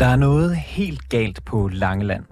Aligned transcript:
Der 0.00 0.06
er 0.06 0.16
noget 0.16 0.56
helt 0.56 1.08
galt 1.08 1.44
på 1.44 1.68
Langeland. 1.68 2.24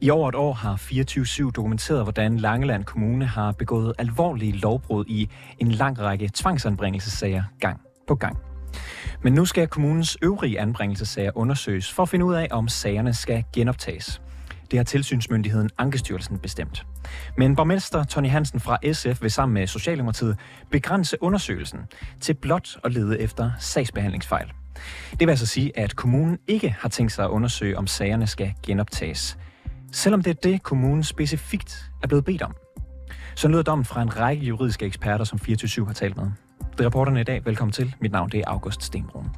I 0.00 0.10
over 0.10 0.28
et 0.28 0.34
år 0.34 0.52
har 0.52 0.76
24-7 0.76 1.50
dokumenteret, 1.50 2.02
hvordan 2.02 2.36
Langeland 2.36 2.84
Kommune 2.84 3.26
har 3.26 3.52
begået 3.52 3.92
alvorlige 3.98 4.52
lovbrud 4.52 5.04
i 5.08 5.28
en 5.58 5.70
lang 5.70 6.00
række 6.00 6.30
tvangsanbringelsessager 6.34 7.42
gang 7.60 7.80
på 8.08 8.14
gang. 8.14 8.36
Men 9.22 9.32
nu 9.32 9.44
skal 9.44 9.68
kommunens 9.68 10.18
øvrige 10.22 10.60
anbringelsessager 10.60 11.30
undersøges 11.34 11.92
for 11.92 12.02
at 12.02 12.08
finde 12.08 12.24
ud 12.24 12.34
af, 12.34 12.48
om 12.50 12.68
sagerne 12.68 13.14
skal 13.14 13.44
genoptages. 13.52 14.22
Det 14.70 14.78
har 14.78 14.84
tilsynsmyndigheden 14.84 15.70
Ankestyrelsen 15.78 16.38
bestemt. 16.38 16.86
Men 17.38 17.56
borgmester 17.56 18.04
Tony 18.04 18.28
Hansen 18.30 18.60
fra 18.60 18.92
SF 18.92 19.22
vil 19.22 19.30
sammen 19.30 19.54
med 19.54 19.66
Socialdemokratiet 19.66 20.38
begrænse 20.70 21.16
undersøgelsen 21.20 21.80
til 22.20 22.34
blot 22.34 22.68
at 22.84 22.92
lede 22.92 23.20
efter 23.20 23.50
sagsbehandlingsfejl. 23.58 24.63
Det 25.10 25.20
vil 25.20 25.30
altså 25.30 25.46
sige, 25.46 25.78
at 25.78 25.96
kommunen 25.96 26.38
ikke 26.46 26.76
har 26.80 26.88
tænkt 26.88 27.12
sig 27.12 27.24
at 27.24 27.30
undersøge, 27.30 27.78
om 27.78 27.86
sagerne 27.86 28.26
skal 28.26 28.54
genoptages. 28.66 29.38
Selvom 29.92 30.22
det 30.22 30.30
er 30.30 30.34
det, 30.34 30.62
kommunen 30.62 31.04
specifikt 31.04 31.90
er 32.02 32.06
blevet 32.06 32.24
bedt 32.24 32.42
om. 32.42 32.54
Så 33.34 33.48
lyder 33.48 33.62
dommen 33.62 33.84
fra 33.84 34.02
en 34.02 34.20
række 34.20 34.44
juridiske 34.44 34.86
eksperter, 34.86 35.24
som 35.24 35.38
24 35.38 35.86
har 35.86 35.92
talt 35.92 36.16
med. 36.16 36.26
Det 36.72 36.80
er 36.80 36.86
reporterne 36.86 37.20
i 37.20 37.24
dag. 37.24 37.46
Velkommen 37.46 37.72
til. 37.72 37.94
Mit 38.00 38.12
navn 38.12 38.30
det 38.30 38.40
er 38.40 38.44
August 38.46 38.82
Stenbrun. 38.82 39.28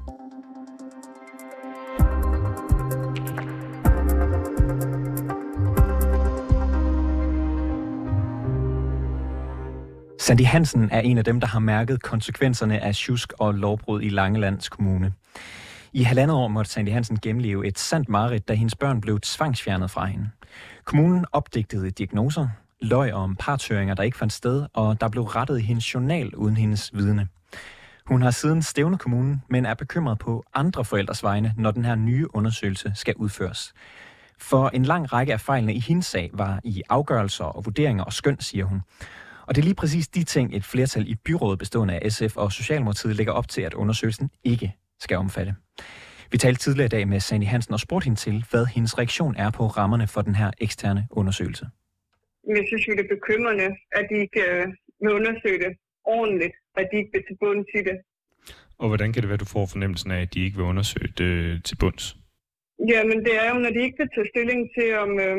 Sandy 10.27 10.45
Hansen 10.45 10.89
er 10.91 11.01
en 11.01 11.19
af 11.19 11.25
dem, 11.25 11.41
der 11.41 11.47
har 11.47 11.59
mærket 11.59 12.03
konsekvenserne 12.03 12.81
af 12.81 12.95
tjusk 12.95 13.33
og 13.39 13.55
lovbrud 13.55 14.03
i 14.03 14.09
Langelands 14.09 14.69
Kommune. 14.69 15.13
I 15.93 16.03
halvandet 16.03 16.37
år 16.37 16.49
måtte 16.49 16.71
Sandy 16.71 16.89
Hansen 16.89 17.19
gennemleve 17.23 17.67
et 17.67 17.79
sandt 17.79 18.09
mareridt, 18.09 18.49
da 18.49 18.55
hendes 18.55 18.75
børn 18.75 19.01
blev 19.01 19.21
tvangsfjernet 19.21 19.91
fra 19.91 20.07
hende. 20.07 20.29
Kommunen 20.85 21.25
opdigtede 21.33 21.91
diagnoser, 21.91 22.49
løg 22.81 23.13
om 23.13 23.37
partøringer, 23.37 23.95
der 23.95 24.03
ikke 24.03 24.19
fandt 24.19 24.33
sted, 24.33 24.67
og 24.75 25.01
der 25.01 25.09
blev 25.09 25.23
rettet 25.23 25.59
i 25.59 25.63
hendes 25.63 25.95
journal 25.95 26.35
uden 26.35 26.57
hendes 26.57 26.91
vidne. 26.95 27.29
Hun 28.07 28.23
har 28.23 28.31
siden 28.31 28.63
stævnet 28.63 29.01
kommunen, 29.01 29.43
men 29.51 29.67
er 29.67 29.75
bekymret 29.75 30.19
på 30.19 30.45
andre 30.55 30.85
forældres 30.85 31.23
vegne, 31.23 31.55
når 31.57 31.71
den 31.71 31.85
her 31.85 31.95
nye 31.95 32.35
undersøgelse 32.35 32.93
skal 32.95 33.15
udføres. 33.17 33.75
For 34.39 34.69
en 34.69 34.85
lang 34.85 35.13
række 35.13 35.33
af 35.33 35.41
fejlene 35.41 35.75
i 35.75 35.81
hendes 35.81 36.07
sag 36.07 36.31
var 36.33 36.61
i 36.65 36.83
afgørelser 36.89 37.45
og 37.45 37.65
vurderinger 37.65 38.05
og 38.05 38.13
skøn, 38.13 38.41
siger 38.41 38.65
hun. 38.65 38.83
Og 39.47 39.55
det 39.55 39.61
er 39.63 39.65
lige 39.65 39.75
præcis 39.75 40.09
de 40.09 40.25
ting, 40.25 40.57
et 40.57 40.65
flertal 40.65 41.09
i 41.09 41.15
byrådet 41.25 41.59
bestående 41.59 41.95
af 41.95 42.13
SF 42.13 42.37
og 42.37 42.53
Socialdemokratiet 42.53 43.17
lægger 43.17 43.33
op 43.33 43.49
til, 43.49 43.63
at 43.63 43.75
undersøgelsen 43.75 44.31
ikke 44.45 44.73
skal 45.01 45.17
omfatte. 45.17 45.55
Vi 46.33 46.39
talte 46.39 46.61
tidligere 46.61 46.87
i 46.87 46.95
dag 46.97 47.09
med 47.09 47.21
Sandy 47.21 47.45
Hansen 47.45 47.75
og 47.75 47.81
spurgte 47.81 48.05
hende 48.05 48.19
til, 48.19 48.45
hvad 48.51 48.67
hendes 48.67 48.99
reaktion 48.99 49.37
er 49.37 49.51
på 49.51 49.67
rammerne 49.67 50.07
for 50.07 50.21
den 50.23 50.35
her 50.35 50.51
eksterne 50.61 51.03
undersøgelse. 51.11 51.67
Jeg 52.57 52.65
synes 52.67 52.89
jo, 52.89 52.93
det 52.93 53.05
er 53.05 53.15
bekymrende, 53.17 53.69
at 53.99 54.05
de 54.11 54.17
ikke 54.25 54.41
øh, 54.51 54.67
vil 55.03 55.13
undersøge 55.19 55.59
det 55.65 55.73
ordentligt, 56.05 56.55
at 56.77 56.89
de 56.91 56.97
ikke 57.01 57.11
vil 57.15 57.23
til 57.29 57.37
bunds 57.41 57.71
i 57.75 57.83
det. 57.89 57.97
Og 58.79 58.87
hvordan 58.89 59.13
kan 59.13 59.23
det 59.23 59.29
være, 59.29 59.41
at 59.41 59.45
du 59.47 59.55
får 59.57 59.67
fornemmelsen 59.67 60.11
af, 60.11 60.21
at 60.23 60.35
de 60.35 60.45
ikke 60.45 60.57
vil 60.57 60.71
undersøge 60.73 61.11
det 61.19 61.65
til 61.65 61.77
bunds? 61.83 62.17
Jamen, 62.93 63.19
det 63.27 63.35
er 63.43 63.47
jo, 63.53 63.57
når 63.65 63.71
de 63.71 63.81
ikke 63.87 63.99
vil 64.01 64.11
tage 64.15 64.33
stilling 64.35 64.61
til, 64.77 64.89
om 65.05 65.11
øh, 65.27 65.39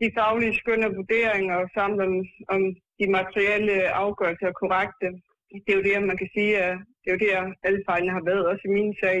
de 0.00 0.08
faglige 0.18 0.54
skøn 0.60 0.84
og 0.88 0.92
vurderinger, 0.98 1.54
og 1.62 1.66
samt 1.76 1.98
om, 2.06 2.12
om 2.54 2.60
de 2.98 3.06
materielle 3.18 3.76
afgørelser 4.04 4.46
er 4.48 4.60
korrekte. 4.62 5.08
Det 5.64 5.70
er 5.72 5.78
jo 5.78 5.86
det, 5.88 6.08
man 6.10 6.18
kan 6.22 6.30
sige, 6.36 6.52
at 6.64 6.72
det 7.00 7.08
er 7.08 7.14
jo 7.16 7.22
det, 7.24 7.30
alle 7.66 7.82
fejlene 7.88 8.12
har 8.16 8.24
været, 8.30 8.48
også 8.50 8.64
i 8.68 8.76
min 8.78 8.94
sag 9.02 9.18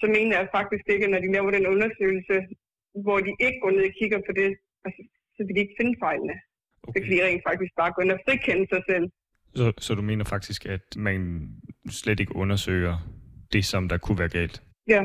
så 0.00 0.06
mener 0.16 0.34
jeg 0.38 0.48
faktisk 0.58 0.84
ikke, 0.94 1.04
at 1.06 1.10
når 1.10 1.20
de 1.24 1.32
laver 1.36 1.50
den 1.50 1.66
undersøgelse, 1.74 2.36
hvor 3.04 3.18
de 3.26 3.32
ikke 3.46 3.58
går 3.62 3.70
ned 3.70 3.84
og 3.90 3.94
kigger 4.00 4.20
på 4.26 4.32
det, 4.40 4.48
altså, 4.84 5.00
så 5.34 5.40
vil 5.46 5.54
de 5.56 5.60
ikke 5.64 5.78
finde 5.80 5.94
fejlene. 6.04 6.36
Okay. 6.82 6.92
Det 6.92 7.00
kan 7.02 7.12
de 7.12 7.26
rent 7.26 7.42
faktisk 7.48 7.72
bare 7.80 7.92
gå 7.92 8.00
ind 8.02 8.12
og 8.16 8.20
frikende 8.26 8.66
sig 8.72 8.82
selv. 8.90 9.06
Så, 9.58 9.72
så 9.78 9.94
du 9.94 10.02
mener 10.02 10.24
faktisk, 10.24 10.66
at 10.66 10.86
man 10.96 11.20
slet 11.90 12.20
ikke 12.20 12.36
undersøger 12.36 12.96
det, 13.52 13.64
som 13.64 13.88
der 13.88 13.98
kunne 13.98 14.18
være 14.18 14.34
galt? 14.38 14.62
Ja. 14.88 15.02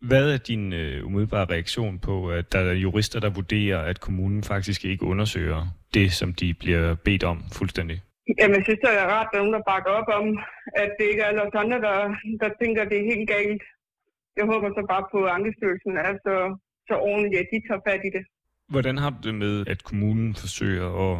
Hvad 0.00 0.32
er 0.34 0.38
din 0.38 0.72
øh, 0.72 1.06
umiddelbare 1.06 1.44
reaktion 1.44 1.98
på, 1.98 2.30
at 2.30 2.52
der 2.52 2.58
er 2.58 2.72
jurister, 2.72 3.20
der 3.20 3.30
vurderer, 3.30 3.78
at 3.78 4.00
kommunen 4.00 4.42
faktisk 4.42 4.84
ikke 4.84 5.04
undersøger 5.04 5.66
det, 5.94 6.12
som 6.12 6.34
de 6.34 6.54
bliver 6.54 6.94
bedt 6.94 7.24
om 7.24 7.44
fuldstændig? 7.52 8.02
Jamen, 8.38 8.56
jeg 8.56 8.64
synes, 8.64 8.80
det 8.84 8.90
er 9.02 9.06
rart, 9.14 9.26
at 9.26 9.30
der 9.32 9.38
er 9.38 9.42
nogen, 9.42 9.58
der 9.58 9.70
bakker 9.72 9.90
op 9.90 10.08
om, 10.20 10.26
at 10.82 10.90
det 10.98 11.06
ikke 11.10 11.22
er 11.22 11.26
alle 11.26 11.42
os 11.42 11.54
andre, 11.62 11.78
der, 11.86 11.96
der 12.42 12.50
tænker, 12.60 12.82
at 12.82 12.90
det 12.90 12.98
er 12.98 13.10
helt 13.12 13.28
galt. 13.36 13.62
Jeg 14.36 14.46
håber 14.52 14.68
så 14.68 14.82
bare 14.92 15.04
på, 15.12 15.18
at 15.24 15.32
Ankestyrelsen 15.36 15.94
er 15.96 16.12
så, 16.26 16.34
så 16.88 16.94
ordentligt, 17.10 17.40
at 17.42 17.48
de 17.52 17.58
tager 17.68 17.82
fat 17.88 18.02
i 18.08 18.10
det. 18.16 18.24
Hvordan 18.68 18.96
har 18.98 19.10
du 19.10 19.20
det 19.28 19.34
med, 19.34 19.66
at 19.66 19.84
kommunen 19.84 20.34
forsøger 20.34 20.88
at, 21.06 21.18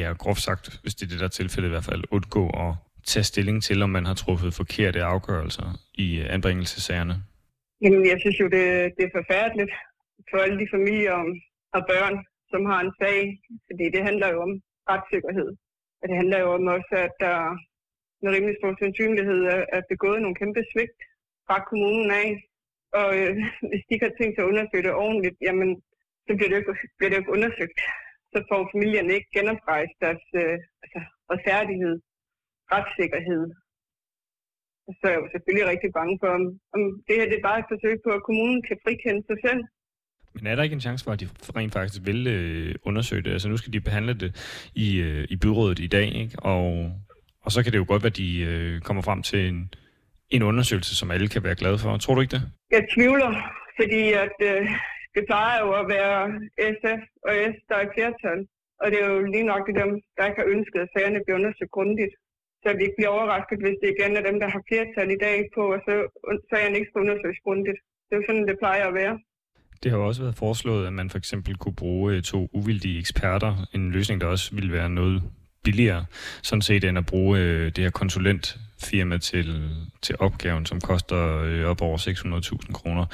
ja, 0.00 0.12
groft 0.22 0.42
sagt, 0.48 0.78
hvis 0.82 0.94
det 0.94 1.04
er 1.06 1.10
det 1.10 1.20
der 1.20 1.28
tilfælde 1.28 1.68
i 1.68 1.74
hvert 1.74 1.84
fald, 1.84 2.04
undgå 2.10 2.44
at 2.48 2.74
tage 3.06 3.24
stilling 3.24 3.62
til, 3.62 3.82
om 3.82 3.90
man 3.90 4.06
har 4.06 4.14
truffet 4.14 4.54
forkerte 4.54 5.02
afgørelser 5.02 5.78
i 5.94 6.20
anbringelsesagerne? 6.20 7.14
Jamen, 7.84 8.04
jeg 8.12 8.18
synes 8.20 8.38
jo, 8.42 8.46
det, 8.56 8.64
det 8.96 9.04
er 9.04 9.16
forfærdeligt 9.18 9.72
for 10.30 10.38
alle 10.44 10.58
de 10.62 10.72
familier 10.76 11.16
og 11.76 11.82
børn, 11.92 12.16
som 12.52 12.62
har 12.70 12.80
en 12.80 12.92
sag, 13.00 13.18
fordi 13.66 13.84
det 13.94 14.02
handler 14.08 14.28
jo 14.34 14.38
om 14.46 14.52
retssikkerhed. 14.90 15.48
Og 16.00 16.04
det 16.08 16.16
handler 16.20 16.38
jo 16.44 16.48
om 16.58 16.64
også, 16.76 16.94
at 17.06 17.14
der 17.24 17.38
med 18.22 18.30
rimelig 18.32 18.56
stor 18.58 18.72
sandsynlighed 18.80 19.40
er 19.76 19.82
begået 19.92 20.22
nogle 20.22 20.40
kæmpe 20.40 20.62
svigt 20.72 20.98
fra 21.46 21.56
kommunen 21.70 22.10
af. 22.22 22.28
Og 23.00 23.08
øh, 23.20 23.34
hvis 23.68 23.84
de 23.86 23.94
ikke 23.94 24.08
har 24.08 24.16
tænkt 24.16 24.34
sig 24.34 24.42
at 24.44 24.50
undersøge 24.52 24.86
det 24.86 25.00
ordentligt, 25.04 25.38
jamen, 25.46 25.70
så 26.26 26.30
bliver 26.36 26.50
det, 26.50 26.58
ikke, 26.60 26.74
bliver 26.96 27.10
det 27.10 27.18
ikke 27.18 27.36
undersøgt. 27.36 27.78
Så 28.32 28.38
får 28.50 28.70
familierne 28.74 29.12
ikke 29.16 29.30
genoprejst 29.38 29.96
deres 30.04 30.24
øh, 30.42 30.56
altså, 30.82 31.00
retfærdighed, 31.32 31.94
retssikkerhed. 32.74 33.44
Så 34.98 35.02
er 35.08 35.12
jeg 35.14 35.20
jo 35.22 35.28
selvfølgelig 35.34 35.66
rigtig 35.72 35.90
bange 35.98 36.14
for, 36.22 36.28
om, 36.38 36.44
om 36.74 36.80
det 37.06 37.14
her 37.18 37.26
det 37.30 37.38
er 37.38 37.48
bare 37.50 37.58
et 37.62 37.70
forsøg 37.72 37.94
på, 38.04 38.10
at 38.16 38.22
kommunen 38.28 38.60
kan 38.68 38.76
frikende 38.84 39.22
sig 39.30 39.38
selv. 39.46 39.62
Men 40.34 40.46
er 40.46 40.54
der 40.54 40.62
ikke 40.62 40.78
en 40.80 40.86
chance 40.86 41.04
for, 41.04 41.12
at 41.12 41.20
de 41.20 41.28
rent 41.58 41.72
faktisk 41.72 42.00
vil 42.08 42.26
øh, 42.26 42.74
undersøge 42.82 43.22
det? 43.22 43.32
Altså 43.32 43.48
nu 43.48 43.56
skal 43.56 43.72
de 43.72 43.80
behandle 43.80 44.14
det 44.22 44.30
i, 44.74 44.86
øh, 45.06 45.24
i 45.34 45.36
byrådet 45.36 45.78
i 45.78 45.86
dag, 45.86 46.08
ikke? 46.22 46.36
Og, 46.38 46.66
og 47.44 47.52
så 47.52 47.62
kan 47.62 47.72
det 47.72 47.78
jo 47.78 47.86
godt 47.88 48.02
være, 48.02 48.14
at 48.14 48.16
de 48.16 48.30
øh, 48.50 48.80
kommer 48.80 49.02
frem 49.02 49.22
til 49.22 49.48
en, 49.48 49.74
en 50.30 50.42
undersøgelse, 50.42 50.96
som 50.96 51.10
alle 51.10 51.28
kan 51.28 51.44
være 51.44 51.54
glade 51.54 51.78
for. 51.78 51.96
Tror 51.96 52.14
du 52.14 52.20
ikke 52.20 52.36
det? 52.36 52.42
Jeg 52.70 52.82
tvivler, 52.94 53.30
fordi 53.80 54.02
at, 54.24 54.36
øh, 54.50 54.62
det 55.14 55.22
plejer 55.30 55.56
jo 55.64 55.70
at 55.80 55.86
være 55.96 56.18
SF 56.80 57.02
og 57.26 57.32
S, 57.52 57.56
der 57.68 57.76
er 57.82 57.88
flertal. 57.94 58.40
Og 58.80 58.86
det 58.90 58.98
er 59.02 59.08
jo 59.14 59.20
lige 59.34 59.50
nok 59.52 59.64
dem, 59.80 59.90
der 60.16 60.26
ikke 60.28 60.40
har 60.42 60.48
ønsket, 60.54 60.80
at 60.84 60.92
sagerne 60.94 61.20
bliver 61.24 61.38
undersøgt 61.40 61.76
grundigt. 61.76 62.14
Så 62.64 62.68
vi 62.76 62.82
ikke 62.86 62.98
bliver 62.98 63.14
overrasket, 63.16 63.58
hvis 63.64 63.76
det 63.82 63.88
igen 63.94 64.12
er 64.18 64.24
dem, 64.28 64.36
der 64.42 64.48
har 64.54 64.62
flertal 64.68 65.08
i 65.16 65.18
dag 65.26 65.36
på, 65.56 65.62
at 65.76 65.80
så 65.86 65.94
sagerne 66.50 66.76
ikke 66.78 66.90
skal 66.90 67.02
undersøges 67.04 67.40
grundigt. 67.46 67.78
Det 68.06 68.12
er 68.12 68.20
jo 68.20 68.24
sådan, 68.28 68.46
det 68.50 68.56
plejer 68.62 68.84
at 68.88 68.94
være. 69.02 69.14
Det 69.82 69.90
har 69.90 69.98
jo 69.98 70.06
også 70.06 70.22
været 70.22 70.36
foreslået, 70.44 70.86
at 70.86 70.92
man 70.92 71.10
for 71.10 71.18
eksempel 71.18 71.56
kunne 71.56 71.74
bruge 71.74 72.20
to 72.20 72.48
uvildige 72.52 72.98
eksperter. 72.98 73.52
En 73.74 73.90
løsning, 73.90 74.20
der 74.20 74.26
også 74.26 74.54
ville 74.54 74.72
være 74.72 74.90
noget 74.90 75.22
billigere, 75.64 76.04
sådan 76.42 76.62
set, 76.62 76.84
end 76.84 76.98
at 76.98 77.06
bruge 77.06 77.38
øh, 77.38 77.66
det 77.66 77.78
her 77.78 77.90
konsulentfirma 77.90 79.18
til, 79.18 79.48
til 80.02 80.16
opgaven, 80.18 80.66
som 80.66 80.80
koster 80.80 81.42
øh, 81.42 81.64
op 81.64 81.82
over 81.82 81.98
600.000 81.98 82.72
kroner. 82.72 83.04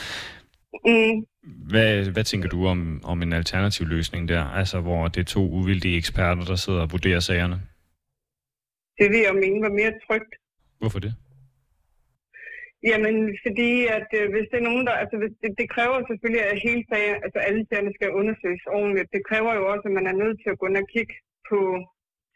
Mm. 0.87 1.25
Hvad, 1.69 2.05
hvad 2.05 2.25
tænker 2.25 2.49
du 2.49 2.67
om, 2.67 3.01
om 3.05 3.23
en 3.23 3.33
alternativ 3.33 3.87
løsning 3.87 4.29
der, 4.29 4.45
altså 4.45 4.81
hvor 4.81 5.09
det 5.09 5.21
er 5.21 5.25
to 5.25 5.51
uvildige 5.51 5.97
eksperter, 5.97 6.45
der 6.45 6.57
sidder 6.57 6.81
og 6.81 6.93
vurderer 6.93 7.21
sagerne? 7.21 7.61
Det 9.01 9.09
vil 9.13 9.23
jeg 9.29 9.35
mene 9.45 9.61
var 9.67 9.75
mere 9.81 9.93
trygt. 10.07 10.33
Hvorfor 10.81 11.01
det? 11.07 11.13
Jamen, 12.91 13.17
fordi 13.45 13.71
at 13.97 14.09
øh, 14.19 14.27
hvis 14.33 14.47
det 14.51 14.59
er 14.59 14.69
nogen, 14.71 14.85
der... 14.87 14.95
Altså, 15.03 15.17
hvis 15.23 15.35
det, 15.43 15.51
det 15.61 15.67
kræver 15.75 15.97
selvfølgelig, 16.09 16.45
at 16.51 16.65
hele 16.67 16.83
sagen, 16.93 17.15
altså 17.25 17.39
alle 17.49 17.63
sagerne 17.69 17.93
skal 17.99 18.11
undersøges 18.21 18.65
ordentligt. 18.79 19.13
Det 19.17 19.23
kræver 19.31 19.53
jo 19.59 19.65
også, 19.73 19.85
at 19.89 19.97
man 19.99 20.07
er 20.11 20.17
nødt 20.23 20.39
til 20.43 20.51
at 20.53 20.59
gå 20.59 20.67
ind 20.67 20.83
og 20.83 20.89
kigge 20.95 21.15
på 21.51 21.59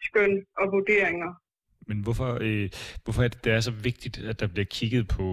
skøn 0.08 0.32
og 0.60 0.66
vurderinger. 0.74 1.30
Men 1.88 1.98
hvorfor, 2.04 2.30
øh, 2.46 2.66
hvorfor 3.04 3.22
er 3.22 3.28
det, 3.28 3.44
det 3.44 3.52
er 3.52 3.60
så 3.60 3.74
vigtigt, 3.88 4.16
at 4.30 4.40
der 4.40 4.48
bliver 4.54 4.68
kigget 4.76 5.04
på 5.16 5.26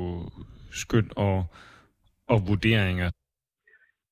skøn 0.72 1.10
og, 1.16 1.38
og 2.34 2.38
vurderinger? 2.48 3.10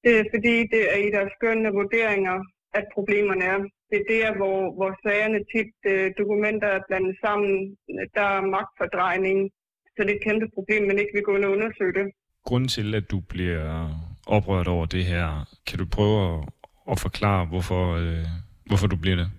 Det 0.03 0.13
er 0.19 0.25
fordi, 0.33 0.55
det 0.73 0.81
er 0.93 0.99
i 1.07 1.09
deres 1.15 1.31
skøn 1.37 1.65
og 1.65 1.73
vurderinger, 1.73 2.37
at 2.73 2.85
problemerne 2.95 3.43
er. 3.53 3.59
Det 3.89 3.97
er 4.01 4.07
der, 4.15 4.27
hvor, 4.39 4.57
hvor 4.77 4.91
sagerne 5.03 5.39
tit 5.53 5.73
øh, 5.93 6.11
dokumenter 6.19 6.67
er 6.67 6.81
blandet 6.87 7.15
sammen. 7.25 7.77
Der 8.17 8.27
er 8.37 8.49
magtfordrejning, 8.55 9.37
så 9.93 9.99
det 10.03 10.11
er 10.11 10.15
et 10.15 10.27
kæmpe 10.27 10.47
problem, 10.55 10.83
men 10.87 10.99
ikke 10.99 11.15
vil 11.15 11.27
gå 11.29 11.35
ind 11.35 11.45
og 11.45 11.51
undersøge 11.51 11.93
det. 11.99 12.05
Grunden 12.47 12.69
til, 12.69 12.95
at 12.95 13.05
du 13.11 13.19
bliver 13.33 13.65
oprørt 14.27 14.67
over 14.67 14.85
det 14.85 15.05
her, 15.05 15.25
kan 15.67 15.77
du 15.79 15.85
prøve 15.97 16.17
at, 16.29 16.39
at 16.91 16.97
forklare, 17.05 17.45
hvorfor, 17.51 17.83
øh, 18.01 18.25
hvorfor 18.69 18.87
du 18.87 18.97
bliver 19.03 19.17
det? 19.21 19.29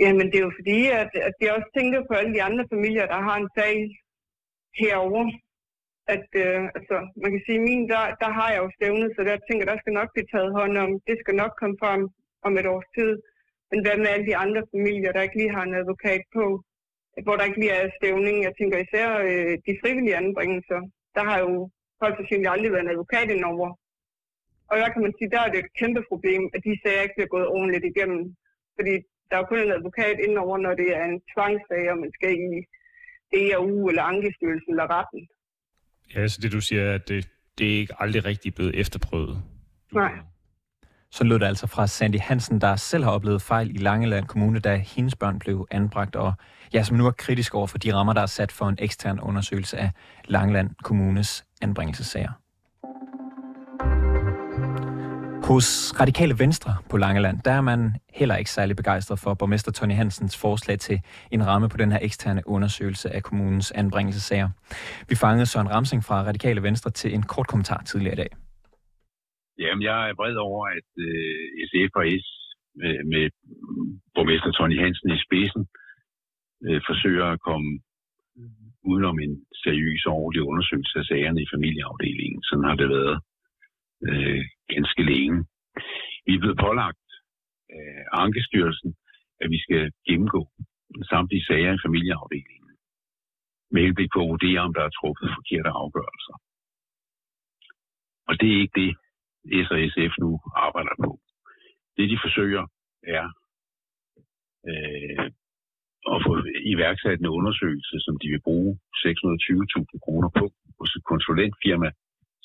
Jamen, 0.00 0.26
det 0.30 0.36
er 0.38 0.46
jo 0.48 0.52
fordi, 0.60 0.80
at, 1.02 1.10
at 1.28 1.36
jeg 1.40 1.50
også 1.56 1.70
tænker 1.78 2.00
på 2.08 2.12
alle 2.18 2.32
de 2.36 2.42
andre 2.48 2.64
familier, 2.74 3.06
der 3.06 3.20
har 3.28 3.36
en 3.38 3.50
sag 3.58 3.74
herover. 4.82 5.24
at 6.14 6.28
øh, 6.44 6.62
altså, 6.78 6.96
man 7.22 7.30
kan 7.32 7.42
sige, 7.46 7.58
at 7.60 7.66
min, 7.68 7.82
der, 7.92 8.02
der 8.22 8.30
har 8.38 8.48
jeg 8.52 8.60
jo 8.64 8.70
stævnet, 8.76 9.10
så 9.16 9.20
der 9.28 9.36
tænker 9.48 9.64
der 9.70 9.78
skal 9.82 9.94
nok 10.00 10.08
blive 10.14 10.30
taget 10.32 10.50
hånd 10.58 10.74
om. 10.84 10.90
Det 11.08 11.16
skal 11.22 11.34
nok 11.42 11.52
komme 11.60 11.76
frem 11.82 12.02
om 12.46 12.52
et 12.60 12.66
års 12.74 12.88
tid. 12.96 13.12
Men 13.70 13.78
hvad 13.84 13.96
med 13.98 14.08
alle 14.12 14.26
de 14.30 14.36
andre 14.44 14.62
familier, 14.72 15.12
der 15.12 15.26
ikke 15.26 15.38
lige 15.40 15.54
har 15.56 15.64
en 15.64 15.80
advokat 15.82 16.22
på? 16.36 16.44
Hvor 17.24 17.36
der 17.36 17.44
ikke 17.48 17.60
lige 17.60 17.76
er 17.80 17.96
stævning. 17.98 18.36
Jeg 18.46 18.54
tænker 18.58 18.78
især 18.78 19.08
øh, 19.28 19.54
de 19.66 19.78
frivillige 19.82 20.20
anbringelser. 20.22 20.80
Der 21.16 21.24
har 21.28 21.38
jo 21.44 21.52
højst 22.00 22.16
sandsynligt 22.18 22.52
aldrig 22.54 22.72
været 22.72 22.84
en 22.84 22.94
advokat 22.94 23.28
indover. 23.36 23.68
Og 24.70 24.74
der 24.80 24.88
kan 24.92 25.02
man 25.02 25.14
sige, 25.18 25.30
der 25.34 25.40
er 25.42 25.50
det 25.50 25.60
et 25.60 25.74
kæmpe 25.80 26.02
problem, 26.10 26.42
at 26.54 26.60
de 26.66 26.80
sager 26.82 27.02
ikke 27.02 27.16
bliver 27.16 27.34
gået 27.34 27.52
ordentligt 27.56 27.84
igennem. 27.92 28.22
Fordi 28.76 28.94
der 29.30 29.36
er 29.38 29.48
kun 29.50 29.58
en 29.58 29.76
advokat 29.78 30.16
indover, 30.26 30.56
når 30.58 30.74
det 30.80 30.88
er 31.00 31.04
en 31.04 31.20
tvangssag, 31.32 31.82
og 31.92 31.98
man 32.04 32.12
skal 32.16 32.32
i 32.46 32.60
DRU 33.32 33.88
eller 33.88 34.02
Ankestyrelsen 34.02 34.70
eller 34.74 34.86
retten. 34.96 35.20
Ja, 36.14 36.28
så 36.28 36.38
det 36.42 36.52
du 36.52 36.60
siger, 36.60 36.94
at 36.94 37.08
det, 37.08 37.28
det 37.58 37.66
er 37.72 37.78
ikke 37.82 37.94
aldrig 37.98 38.24
rigtig 38.24 38.54
blevet 38.54 38.74
efterprøvet. 38.80 39.36
Nej. 39.92 40.12
Så 41.14 41.24
lød 41.24 41.38
det 41.38 41.46
altså 41.46 41.66
fra 41.66 41.86
Sandy 41.86 42.20
Hansen, 42.20 42.60
der 42.60 42.76
selv 42.76 43.04
har 43.04 43.10
oplevet 43.10 43.42
fejl 43.42 43.74
i 43.74 43.78
Langeland 43.78 44.26
Kommune, 44.26 44.58
da 44.58 44.76
hendes 44.76 45.14
børn 45.14 45.38
blev 45.38 45.66
anbragt, 45.70 46.16
og 46.16 46.32
ja, 46.74 46.82
som 46.82 46.96
nu 46.96 47.06
er 47.06 47.10
kritisk 47.10 47.54
over 47.54 47.66
for 47.66 47.78
de 47.78 47.94
rammer, 47.94 48.12
der 48.12 48.20
er 48.20 48.26
sat 48.26 48.52
for 48.52 48.68
en 48.68 48.76
ekstern 48.78 49.20
undersøgelse 49.20 49.78
af 49.78 49.90
Langeland 50.24 50.70
Kommunes 50.82 51.44
anbringelsesager. 51.62 52.30
Hos 55.44 55.94
Radikale 56.00 56.38
Venstre 56.38 56.76
på 56.90 56.96
Langeland, 56.96 57.40
der 57.44 57.52
er 57.52 57.60
man 57.60 57.96
heller 58.12 58.36
ikke 58.36 58.50
særlig 58.50 58.76
begejstret 58.76 59.18
for 59.18 59.34
borgmester 59.34 59.72
Tony 59.72 59.94
Hansens 59.94 60.36
forslag 60.36 60.78
til 60.78 61.00
en 61.30 61.46
ramme 61.46 61.68
på 61.68 61.76
den 61.76 61.92
her 61.92 61.98
eksterne 62.02 62.48
undersøgelse 62.48 63.14
af 63.14 63.22
kommunens 63.22 63.70
anbringelsesager. 63.70 64.48
Vi 65.08 65.14
fangede 65.14 65.46
Søren 65.46 65.70
Ramsing 65.70 66.04
fra 66.04 66.22
Radikale 66.22 66.62
Venstre 66.62 66.90
til 66.90 67.14
en 67.14 67.22
kort 67.22 67.46
kommentar 67.46 67.82
tidligere 67.86 68.14
i 68.14 68.16
dag. 68.16 68.41
Jamen, 69.58 69.82
jeg 69.82 69.98
er 70.08 70.14
vred 70.20 70.36
over, 70.36 70.62
at 70.78 70.88
øh, 71.06 71.44
SF 71.68 71.92
og 72.00 72.04
S 72.24 72.26
med, 72.80 72.94
med 73.12 73.24
borgmester 74.14 74.50
Tony 74.52 74.78
Hansen 74.82 75.10
i 75.16 75.22
spidsen 75.26 75.62
øh, 76.66 76.80
forsøger 76.88 77.26
at 77.30 77.40
komme 77.48 77.70
udenom 78.90 79.18
en 79.18 79.34
seriøs 79.64 80.02
og 80.06 80.14
ordentlig 80.22 80.42
undersøgelse 80.50 80.98
af 80.98 81.04
sagerne 81.04 81.42
i 81.42 81.52
familieafdelingen. 81.54 82.42
Sådan 82.48 82.68
har 82.68 82.76
det 82.80 82.88
været 82.96 83.16
øh, 84.08 84.42
ganske 84.74 85.02
længe. 85.12 85.38
Vi 86.26 86.32
er 86.34 86.42
blevet 86.42 86.62
pålagt 86.66 87.06
af 87.80 88.04
Ankestyrelsen, 88.24 88.90
at 89.42 89.48
vi 89.54 89.58
skal 89.64 89.92
gennemgå 90.08 90.42
samtlige 91.12 91.46
sager 91.48 91.72
i 91.74 91.84
familieafdelingen 91.86 92.62
med 93.72 93.82
henblik 93.86 94.10
på 94.14 94.20
at 94.22 94.30
vurdere, 94.32 94.60
om 94.66 94.74
der 94.76 94.82
er 94.84 94.96
truffet 94.98 95.36
forkerte 95.38 95.70
afgørelser. 95.82 96.36
Og 98.28 98.34
det 98.40 98.48
er 98.52 98.60
ikke 98.62 98.80
det, 98.82 98.92
S 99.64 99.68
og 99.74 99.78
SF 99.92 100.12
nu 100.24 100.30
arbejder 100.66 100.94
på. 101.04 101.10
Det, 101.96 102.10
de 102.12 102.18
forsøger, 102.24 102.64
er 103.18 103.26
øh, 104.70 105.24
at 106.14 106.18
få 106.26 106.32
iværksat 106.72 107.18
en 107.20 107.34
undersøgelse, 107.38 107.96
som 108.06 108.14
de 108.22 108.28
vil 108.32 108.42
bruge 108.48 108.72
620.000 109.04 109.98
kroner 110.04 110.30
på 110.38 110.44
hos 110.78 110.90
et 110.96 111.04
konsulentfirma, 111.12 111.90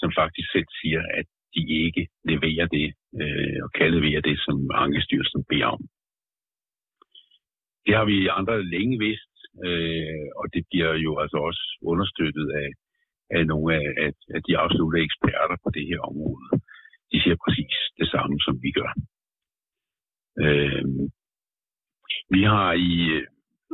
som 0.01 0.09
faktisk 0.19 0.47
selv 0.51 0.69
siger, 0.81 1.01
at 1.19 1.27
de 1.55 1.61
ikke 1.85 2.03
leverer 2.31 2.67
det, 2.77 2.87
øh, 3.21 3.57
og 3.63 3.69
kan 3.77 3.89
levere 3.97 4.21
det, 4.29 4.37
som 4.45 4.57
Ankestyrelsen 4.83 5.43
beder 5.49 5.69
om. 5.75 5.81
Det 7.85 7.93
har 7.97 8.05
vi 8.05 8.27
andre 8.39 8.57
længe 8.75 8.97
vidst, 9.05 9.33
øh, 9.65 10.27
og 10.39 10.45
det 10.53 10.63
bliver 10.69 10.93
jo 11.05 11.11
altså 11.21 11.37
også 11.37 11.63
understøttet 11.91 12.47
af, 12.63 12.69
af 13.37 13.43
nogle 13.51 13.75
af, 13.75 13.87
af, 14.05 14.11
af 14.35 14.41
de 14.47 14.57
absolutte 14.63 14.99
eksperter 15.07 15.57
på 15.63 15.69
det 15.75 15.85
her 15.89 15.99
område. 16.11 16.47
De 17.11 17.17
siger 17.23 17.37
præcis 17.45 17.75
det 17.99 18.07
samme, 18.13 18.35
som 18.45 18.55
vi 18.65 18.71
gør. 18.79 18.91
Øh, 20.45 20.85
vi 22.35 22.41
har 22.53 22.69
i, 22.89 22.93
øh, 23.15 23.23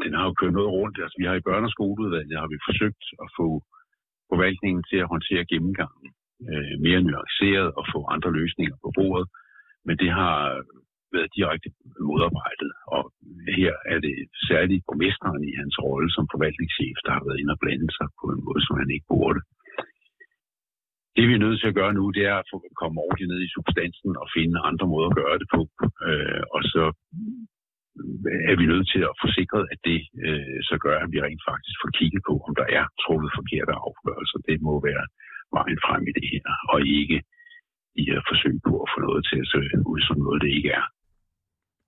den 0.04 0.14
har 0.18 0.26
jo 0.26 0.34
kørt 0.40 0.54
noget 0.54 0.72
rundt, 0.78 0.98
altså 1.04 1.16
vi 1.22 1.26
har 1.30 1.36
i 1.38 1.46
børne- 1.48 2.40
har 2.44 2.50
vi 2.54 2.68
forsøgt 2.70 3.04
at 3.24 3.30
få 3.40 3.48
forvaltningen 4.32 4.84
til 4.90 4.98
at 5.04 5.12
håndtere 5.14 5.50
gennemgangen 5.52 6.08
øh, 6.50 6.74
mere 6.86 7.02
nuanceret 7.08 7.70
og 7.80 7.84
få 7.94 8.00
andre 8.16 8.32
løsninger 8.40 8.76
på 8.84 8.90
bordet. 8.98 9.28
Men 9.88 9.96
det 10.02 10.12
har 10.20 10.38
været 11.16 11.36
direkte 11.38 11.70
modarbejdet, 12.10 12.72
og 12.96 13.02
her 13.60 13.74
er 13.94 14.00
det 14.06 14.16
særligt 14.50 14.84
borgmesteren 14.88 15.44
i 15.52 15.54
hans 15.62 15.76
rolle 15.86 16.10
som 16.16 16.26
forvaltningschef, 16.34 16.98
der 17.06 17.12
har 17.18 17.24
været 17.28 17.40
inde 17.42 17.56
og 17.56 17.62
blande 17.64 17.90
sig 17.98 18.08
på 18.20 18.26
en 18.34 18.42
måde, 18.48 18.62
som 18.68 18.76
han 18.82 18.90
ikke 18.96 19.10
burde. 19.14 19.42
Det 21.15 21.24
vi 21.30 21.33
er 21.36 21.45
nødt 21.45 21.60
til 21.60 21.71
at 21.71 21.77
gøre 21.80 21.94
nu, 22.00 22.04
det 22.18 22.24
er 22.31 22.38
at 22.39 22.50
få, 22.51 22.57
komme 22.81 22.98
ordentligt 23.06 23.31
ned 23.31 23.42
i 23.44 23.54
substansen 23.57 24.12
og 24.21 24.27
finde 24.36 24.65
andre 24.69 24.88
måder 24.94 25.10
at 25.10 25.18
gøre 25.21 25.38
det 25.42 25.48
på. 25.56 25.62
Øh, 26.07 26.44
og 26.56 26.62
så 26.74 26.83
øh, 28.00 28.42
er 28.51 28.56
vi 28.60 28.65
nødt 28.71 28.88
til 28.94 29.01
at 29.10 29.18
få 29.21 29.27
sikret, 29.39 29.63
at 29.74 29.80
det 29.89 30.00
øh, 30.27 30.57
så 30.69 30.75
gør, 30.86 30.98
at 31.04 31.10
vi 31.13 31.18
rent 31.25 31.44
faktisk 31.51 31.75
får 31.81 31.92
kigget 32.00 32.21
på, 32.30 32.33
om 32.48 32.54
der 32.62 32.68
er 32.77 32.83
truffet 33.04 33.31
forkerte 33.39 33.74
afgørelser. 33.86 34.39
Det 34.50 34.57
må 34.68 34.74
være 34.89 35.06
vejen 35.57 35.80
frem 35.86 36.01
i 36.10 36.13
det 36.18 36.27
her, 36.33 36.45
og 36.74 36.77
ikke 37.00 37.18
i 38.01 38.06
at 38.18 38.24
forsøge 38.30 38.62
på 38.69 38.75
at 38.83 38.89
få 38.94 38.98
noget 39.07 39.21
til 39.30 39.38
at 39.44 39.50
se 39.54 39.60
ud 39.92 40.00
som 40.07 40.18
noget, 40.25 40.42
det 40.45 40.51
ikke 40.57 40.71
er. 40.80 40.86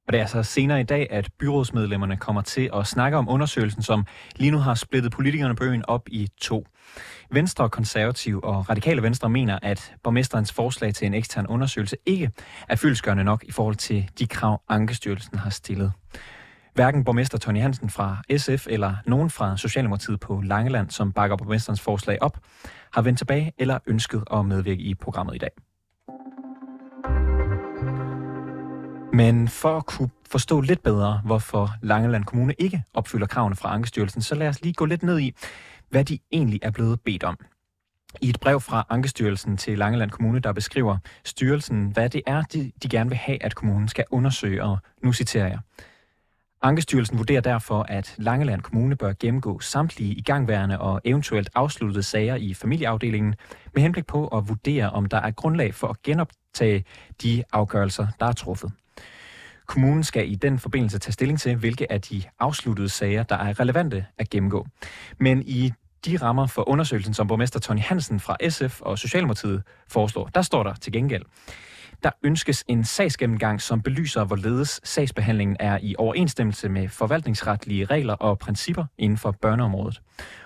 Og 0.08 0.14
det 0.14 0.18
er 0.18 0.24
altså 0.24 0.44
senere 0.44 0.80
i 0.80 0.84
dag, 0.84 1.08
at 1.12 1.30
byrådsmedlemmerne 1.40 2.18
kommer 2.18 2.42
til 2.42 2.70
at 2.74 2.88
snakke 2.88 3.18
om 3.18 3.30
undersøgelsen, 3.30 3.82
som 3.82 4.06
lige 4.36 4.52
nu 4.52 4.58
har 4.58 4.74
splittet 4.74 5.12
politikerne 5.12 5.56
på 5.56 5.64
øen 5.64 5.84
op 5.88 6.10
i 6.10 6.28
to. 6.42 6.66
Venstre, 7.32 7.70
konservativ 7.70 8.40
og 8.44 8.70
radikale 8.70 9.02
venstre 9.04 9.30
mener, 9.30 9.60
at 9.62 9.94
borgmesterens 10.04 10.54
forslag 10.54 10.94
til 10.94 11.06
en 11.06 11.14
ekstern 11.14 11.48
undersøgelse 11.48 11.98
ikke 12.06 12.32
er 12.70 12.76
fyldskørende 12.76 13.24
nok 13.24 13.44
i 13.44 13.52
forhold 13.52 13.76
til 13.76 14.10
de 14.20 14.28
krav, 14.28 14.62
Ankestyrelsen 14.70 15.38
har 15.38 15.50
stillet. 15.50 15.92
Hverken 16.74 17.04
borgmester 17.04 17.38
Tony 17.38 17.62
Hansen 17.62 17.90
fra 17.90 18.18
SF 18.38 18.68
eller 18.70 18.96
nogen 19.06 19.30
fra 19.30 19.58
Socialdemokratiet 19.58 20.20
på 20.20 20.42
Langeland, 20.42 20.90
som 20.90 21.12
bakker 21.12 21.38
borgmesterens 21.38 21.82
forslag 21.82 22.18
op, 22.22 22.38
har 22.94 23.02
vendt 23.02 23.18
tilbage 23.18 23.54
eller 23.58 23.80
ønsket 23.88 24.24
at 24.34 24.46
medvirke 24.46 24.82
i 24.82 24.96
programmet 24.96 25.36
i 25.36 25.38
dag. 25.38 25.50
Men 29.16 29.48
for 29.48 29.78
at 29.78 29.86
kunne 29.86 30.10
forstå 30.30 30.62
lidt 30.62 30.84
bedre, 30.84 31.22
hvorfor 31.26 31.70
Langeland 31.82 32.24
Kommune 32.24 32.54
ikke 32.60 32.84
opfylder 32.94 33.28
kravene 33.28 33.56
fra 33.56 33.74
Ankestyrelsen, 33.74 34.22
så 34.22 34.36
lad 34.36 34.48
os 34.48 34.62
lige 34.62 34.74
gå 34.74 34.86
lidt 34.86 35.04
ned 35.04 35.20
i, 35.20 35.34
hvad 35.90 36.06
de 36.06 36.20
egentlig 36.32 36.60
er 36.64 36.72
blevet 36.72 37.02
bedt 37.02 37.24
om. 37.24 37.38
I 38.22 38.30
et 38.30 38.40
brev 38.40 38.62
fra 38.62 38.86
Ankestyrelsen 38.90 39.58
til 39.58 39.78
Langeland 39.78 40.12
Kommune, 40.12 40.40
der 40.40 40.54
beskriver 40.54 40.98
styrelsen, 41.24 41.88
hvad 41.88 42.10
det 42.10 42.22
er, 42.28 42.42
de, 42.42 42.72
de 42.84 42.90
gerne 42.90 43.10
vil 43.10 43.18
have, 43.18 43.44
at 43.44 43.56
kommunen 43.56 43.88
skal 43.88 44.06
undersøge, 44.12 44.64
og 44.64 44.78
nu 45.04 45.14
citerer 45.14 45.48
jeg. 45.48 45.60
Ankestyrelsen 46.62 47.18
vurderer 47.18 47.42
derfor, 47.42 47.84
at 47.84 48.16
Langeland 48.18 48.62
Kommune 48.62 48.96
bør 48.96 49.14
gennemgå 49.20 49.60
samtlige 49.60 50.14
igangværende 50.14 50.80
og 50.80 51.02
eventuelt 51.04 51.50
afsluttede 51.56 52.04
sager 52.04 52.36
i 52.36 52.54
familieafdelingen 52.54 53.36
med 53.74 53.82
henblik 53.82 54.08
på 54.08 54.28
at 54.28 54.50
vurdere, 54.50 54.90
om 54.90 55.06
der 55.06 55.18
er 55.18 55.32
grundlag 55.32 55.74
for 55.74 55.88
at 55.88 56.02
genoptage 56.04 56.86
de 57.24 57.44
afgørelser, 57.54 58.08
der 58.20 58.26
er 58.26 58.34
truffet. 58.34 58.72
Kommunen 59.66 60.04
skal 60.04 60.32
i 60.32 60.36
den 60.36 60.60
forbindelse 60.60 61.00
tage 61.00 61.14
stilling 61.14 61.40
til, 61.40 61.56
hvilke 61.56 61.92
af 61.92 62.02
de 62.02 62.24
afsluttede 62.40 62.90
sager, 62.90 63.24
der 63.24 63.36
er 63.36 63.60
relevante 63.60 64.06
at 64.18 64.30
gennemgå. 64.30 64.68
Men 65.20 65.44
i 65.46 65.74
de 66.06 66.18
rammer 66.18 66.48
for 66.48 66.70
undersøgelsen, 66.70 67.14
som 67.14 67.28
borgmester 67.28 67.60
Tony 67.60 67.80
Hansen 67.80 68.20
fra 68.20 68.38
SF 68.50 68.82
og 68.82 69.00
Socialdemokratiet 69.00 69.64
foreslår, 69.88 70.26
der 70.28 70.42
står 70.42 70.64
der 70.64 70.74
til 70.74 70.94
gengæld, 70.94 71.24
der 72.04 72.12
ønskes 72.24 72.64
en 72.68 72.84
sagsgennemgang, 72.84 73.62
som 73.62 73.82
belyser, 73.82 74.24
hvorledes 74.24 74.82
sagsbehandlingen 74.84 75.58
er 75.60 75.80
i 75.82 75.96
overensstemmelse 75.98 76.70
med 76.70 76.90
forvaltningsretlige 76.90 77.86
regler 77.86 78.14
og 78.14 78.40
principper 78.40 78.86
inden 78.98 79.18
for 79.18 79.32
børneområdet. 79.32 80.02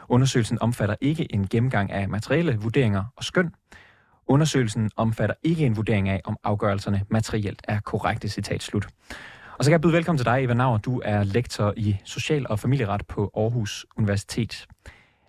Undersøgelsen 0.10 0.58
omfatter 0.62 0.96
ikke 1.02 1.34
en 1.34 1.48
gennemgang 1.48 1.92
af 1.92 2.10
materielle 2.10 2.58
vurderinger 2.58 3.04
og 3.16 3.24
skøn. 3.24 3.52
Undersøgelsen 4.30 4.90
omfatter 4.98 5.36
ikke 5.44 5.66
en 5.66 5.78
vurdering 5.78 6.10
af, 6.10 6.22
om 6.26 6.38
afgørelserne 6.44 7.02
materielt 7.10 7.62
er 7.68 7.80
korrekte, 7.80 8.30
citat 8.30 8.64
slut. 8.64 8.86
Og 9.58 9.64
så 9.64 9.70
kan 9.70 9.72
jeg 9.72 9.82
byde 9.82 9.94
velkommen 9.94 10.18
til 10.18 10.26
dig, 10.26 10.44
Eva 10.44 10.54
Nauer. 10.54 10.78
Du 10.78 11.02
er 11.06 11.24
lektor 11.24 11.74
i 11.78 11.96
Social- 12.06 12.48
og 12.50 12.60
Familieret 12.60 13.02
på 13.08 13.32
Aarhus 13.36 13.86
Universitet. 13.98 14.68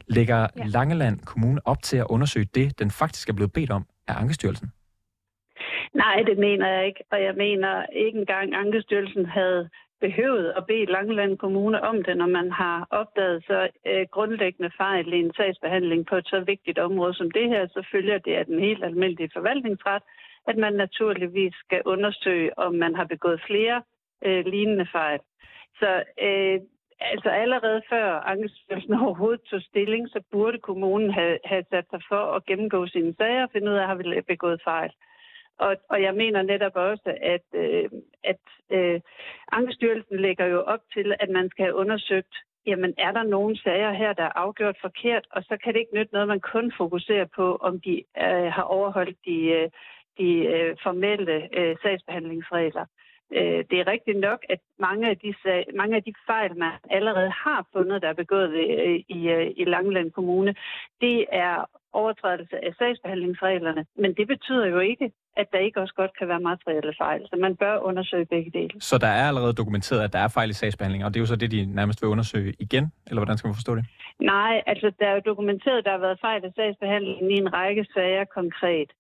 Lægger 0.07 0.41
ja. 0.57 0.65
Langeland 0.65 1.21
Kommune 1.21 1.61
op 1.65 1.83
til 1.83 1.97
at 1.97 2.07
undersøge 2.09 2.49
det, 2.55 2.79
den 2.79 2.91
faktisk 2.91 3.29
er 3.29 3.33
blevet 3.33 3.53
bedt 3.53 3.71
om 3.71 3.87
af 4.09 4.15
Ankestyrelsen? 4.21 4.73
Nej, 5.95 6.17
det 6.27 6.39
mener 6.39 6.69
jeg 6.69 6.87
ikke. 6.87 7.05
Og 7.13 7.23
jeg 7.23 7.35
mener 7.37 7.87
ikke 8.05 8.19
engang, 8.19 8.55
Ankestyrelsen 8.55 9.27
havde 9.27 9.69
behøvet 10.01 10.53
at 10.57 10.67
bede 10.67 10.93
Langeland 10.93 11.39
Kommune 11.39 11.83
om 11.83 12.03
det, 12.05 12.17
når 12.17 12.27
man 12.27 12.53
har 12.53 12.87
opdaget 12.91 13.45
så 13.47 13.69
øh, 13.87 14.07
grundlæggende 14.11 14.71
fejl 14.77 15.13
i 15.13 15.19
en 15.19 15.33
sagsbehandling 15.37 16.07
på 16.07 16.17
et 16.17 16.27
så 16.27 16.41
vigtigt 16.41 16.79
område 16.79 17.15
som 17.15 17.31
det 17.31 17.49
her, 17.49 17.67
så 17.67 17.87
følger 17.93 18.19
det 18.19 18.35
af 18.35 18.47
den 18.47 18.61
helt 18.61 18.85
almindelige 18.85 19.31
forvaltningsret, 19.33 20.03
at 20.49 20.57
man 20.57 20.73
naturligvis 20.73 21.55
skal 21.65 21.83
undersøge, 21.85 22.59
om 22.59 22.75
man 22.75 22.95
har 22.95 23.05
begået 23.05 23.43
flere 23.47 23.83
øh, 24.25 24.47
lignende 24.47 24.87
fejl. 24.93 25.21
Så 25.79 26.03
øh, 26.23 26.61
altså 27.01 27.29
allerede 27.29 27.83
før 27.91 28.07
Ankestyrelsen 28.33 28.95
overhovedet 29.05 29.43
tog 29.43 29.63
stilling, 29.63 30.09
så 30.09 30.21
burde 30.33 30.59
kommunen 30.59 31.11
have, 31.11 31.39
have 31.45 31.65
sat 31.71 31.87
sig 31.91 32.01
for 32.09 32.23
at 32.37 32.45
gennemgå 32.45 32.87
sine 32.87 33.15
sager 33.19 33.43
og 33.43 33.51
finde 33.53 33.71
ud 33.71 33.77
af, 33.77 33.87
har 33.87 33.95
vi 33.95 34.21
begået 34.29 34.61
fejl. 34.65 34.93
Og, 35.67 35.77
og 35.89 36.03
jeg 36.03 36.15
mener 36.15 36.43
netop 36.43 36.77
også, 36.77 37.17
at, 37.23 37.47
øh, 37.55 37.91
at 38.25 38.45
øh, 38.71 39.01
Ankestyrelsen 39.53 40.17
lægger 40.21 40.47
jo 40.47 40.61
op 40.63 40.81
til, 40.95 41.15
at 41.21 41.31
man 41.31 41.51
skal 41.51 41.65
have 41.65 41.75
undersøgt, 41.75 42.35
jamen 42.67 42.95
er 42.99 43.13
der 43.13 43.23
nogle 43.23 43.59
sager 43.59 43.93
her, 43.93 44.13
der 44.13 44.23
er 44.23 44.39
afgjort 44.39 44.77
forkert, 44.81 45.27
og 45.31 45.43
så 45.43 45.57
kan 45.63 45.75
det 45.75 45.81
ikke 45.81 45.95
nytte 45.95 46.13
noget, 46.13 46.29
man 46.29 46.41
kun 46.41 46.73
fokuserer 46.77 47.27
på, 47.37 47.57
om 47.57 47.81
de 47.81 48.03
øh, 48.25 48.53
har 48.57 48.63
overholdt 48.63 49.19
de, 49.25 49.39
øh, 49.57 49.69
de 50.19 50.31
øh, 50.55 50.77
formelle 50.83 51.49
øh, 51.59 51.77
sagsbehandlingsregler. 51.83 52.85
Øh, 53.33 53.65
det 53.71 53.81
er 53.81 53.87
rigtigt 53.87 54.19
nok, 54.19 54.41
at 54.49 54.61
mange 54.79 55.09
af, 55.11 55.19
de, 55.19 55.35
mange 55.75 55.97
af 55.97 56.03
de 56.03 56.13
fejl, 56.27 56.57
man 56.57 56.73
allerede 56.91 57.31
har 57.31 57.67
fundet, 57.73 58.03
der 58.03 58.09
er 58.09 58.23
begået 58.23 58.51
øh, 58.51 59.01
i, 59.09 59.29
øh, 59.29 59.51
i 59.57 59.65
Langeland 59.65 60.11
Kommune, 60.11 60.55
det 61.01 61.27
er 61.33 61.65
overtrædelse 61.93 62.57
af 62.67 62.73
sagsbehandlingsreglerne. 62.79 63.87
Men 64.03 64.15
det 64.15 64.27
betyder 64.29 64.67
jo 64.67 64.79
ikke, 64.79 65.13
at 65.37 65.47
der 65.53 65.59
ikke 65.59 65.81
også 65.81 65.95
godt 65.95 66.19
kan 66.19 66.29
være 66.29 66.41
materielle 66.41 66.95
fejl. 66.99 67.21
Så 67.31 67.37
man 67.37 67.57
bør 67.57 67.79
undersøge 67.79 68.27
begge 68.27 68.51
dele. 68.59 68.81
Så 68.81 68.99
der 68.99 69.07
er 69.07 69.29
allerede 69.29 69.53
dokumenteret, 69.53 70.03
at 70.05 70.13
der 70.13 70.19
er 70.19 70.29
fejl 70.29 70.51
i 70.51 70.53
sagsbehandling, 70.53 71.05
og 71.05 71.11
det 71.11 71.19
er 71.21 71.23
jo 71.23 71.27
så 71.27 71.37
det, 71.37 71.51
de 71.51 71.67
nærmest 71.67 72.03
vil 72.03 72.09
undersøge 72.09 72.55
igen? 72.59 72.93
Eller 73.07 73.21
hvordan 73.21 73.37
skal 73.39 73.49
man 73.49 73.55
forstå 73.55 73.75
det? 73.75 73.85
Nej, 74.21 74.63
altså 74.67 74.93
der 74.99 75.07
er 75.07 75.15
jo 75.15 75.23
dokumenteret, 75.27 75.79
at 75.79 75.85
der 75.85 75.91
har 75.91 75.99
været 75.99 76.21
fejl 76.21 76.45
i 76.45 76.53
sagsbehandlingen 76.57 77.31
i 77.31 77.35
en 77.35 77.53
række 77.53 77.87
sager 77.95 78.25
konkret. 78.25 78.91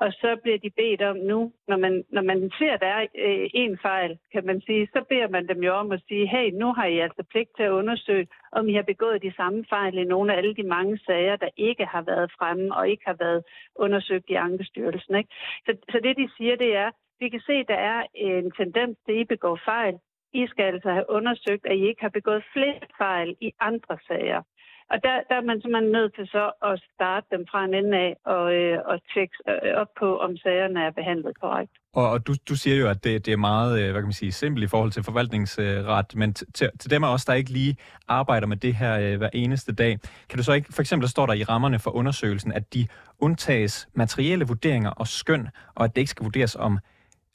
Og 0.00 0.12
så 0.12 0.36
bliver 0.42 0.58
de 0.58 0.70
bedt 0.70 1.02
om 1.02 1.16
nu, 1.16 1.52
når 1.68 1.76
man, 1.76 2.04
når 2.12 2.22
man 2.22 2.50
ser, 2.58 2.72
at 2.72 2.80
der 2.80 2.86
er 2.86 3.06
øh, 3.26 3.50
en 3.54 3.78
fejl, 3.82 4.18
kan 4.32 4.46
man 4.46 4.60
sige, 4.60 4.88
så 4.92 5.04
beder 5.08 5.28
man 5.28 5.48
dem 5.48 5.62
jo 5.62 5.72
om 5.74 5.92
at 5.92 6.02
sige, 6.08 6.26
hey, 6.26 6.50
nu 6.50 6.72
har 6.72 6.86
I 6.86 6.98
altså 6.98 7.22
pligt 7.30 7.50
til 7.56 7.62
at 7.62 7.76
undersøge, 7.80 8.26
om 8.52 8.68
I 8.68 8.74
har 8.74 8.82
begået 8.82 9.22
de 9.22 9.32
samme 9.36 9.64
fejl 9.68 9.98
i 9.98 10.04
nogle 10.04 10.32
af 10.32 10.36
alle 10.36 10.54
de 10.54 10.62
mange 10.62 10.98
sager, 10.98 11.36
der 11.36 11.48
ikke 11.56 11.84
har 11.84 12.02
været 12.02 12.32
fremme 12.38 12.76
og 12.76 12.88
ikke 12.88 13.02
har 13.06 13.16
været 13.18 13.42
undersøgt 13.76 14.24
i 14.28 14.34
Ankestyrelsen. 14.34 15.14
Ikke? 15.14 15.30
Så, 15.66 15.76
så 15.92 16.00
det, 16.02 16.16
de 16.16 16.28
siger, 16.36 16.56
det 16.56 16.76
er, 16.76 16.90
vi 17.20 17.28
kan 17.28 17.40
se, 17.40 17.52
at 17.52 17.68
der 17.68 17.80
er 17.94 18.02
en 18.14 18.50
tendens 18.50 18.98
til, 19.06 19.12
at 19.12 19.18
I 19.18 19.24
begår 19.24 19.60
fejl. 19.64 19.98
I 20.32 20.46
skal 20.46 20.64
altså 20.64 20.90
have 20.90 21.10
undersøgt, 21.10 21.66
at 21.66 21.76
I 21.76 21.88
ikke 21.88 22.02
har 22.02 22.08
begået 22.08 22.44
flere 22.52 22.80
fejl 22.98 23.36
i 23.40 23.52
andre 23.60 23.98
sager. 24.08 24.42
Og 24.90 25.02
der, 25.02 25.14
der 25.28 25.36
er 25.40 25.44
man 25.50 25.60
simpelthen 25.60 25.92
nødt 25.92 26.14
til 26.14 26.26
så 26.26 26.44
at 26.62 26.82
starte 26.94 27.26
dem 27.30 27.46
fra 27.50 27.64
en 27.64 27.74
ende 27.74 27.98
af 27.98 28.16
og, 28.24 28.54
øh, 28.54 28.78
og 28.84 29.00
tjekke 29.12 29.34
øh, 29.48 29.74
op 29.80 29.90
på, 29.98 30.18
om 30.18 30.36
sagerne 30.36 30.80
er 30.86 30.90
behandlet 30.90 31.40
korrekt. 31.40 31.72
Og, 31.94 32.10
og 32.10 32.26
du, 32.26 32.34
du 32.48 32.54
siger 32.56 32.76
jo, 32.76 32.88
at 32.88 33.04
det, 33.04 33.26
det 33.26 33.32
er 33.32 33.36
meget 33.36 33.80
øh, 33.80 33.90
hvad 33.90 34.00
kan 34.02 34.10
man 34.12 34.12
sige, 34.12 34.32
simpelt 34.32 34.64
i 34.64 34.68
forhold 34.68 34.90
til 34.92 35.02
forvaltningsret, 35.02 36.14
men 36.16 36.34
til, 36.34 36.70
til 36.80 36.90
dem 36.90 37.04
af 37.04 37.12
os, 37.12 37.24
der 37.24 37.34
ikke 37.34 37.50
lige 37.50 37.76
arbejder 38.08 38.46
med 38.46 38.56
det 38.56 38.74
her 38.74 39.00
øh, 39.00 39.18
hver 39.18 39.30
eneste 39.32 39.74
dag, 39.74 39.98
kan 40.28 40.38
du 40.38 40.44
så 40.44 40.52
ikke, 40.52 40.72
for 40.72 40.82
eksempel 40.82 41.08
står 41.08 41.26
der 41.26 41.34
i 41.34 41.42
rammerne 41.42 41.78
for 41.78 41.90
undersøgelsen, 41.90 42.52
at 42.52 42.74
de 42.74 42.86
undtages 43.18 43.88
materielle 43.94 44.44
vurderinger 44.44 44.90
og 44.90 45.06
skøn, 45.06 45.48
og 45.74 45.84
at 45.84 45.96
det 45.96 46.00
ikke 46.00 46.10
skal 46.10 46.24
vurderes 46.24 46.56
om 46.56 46.78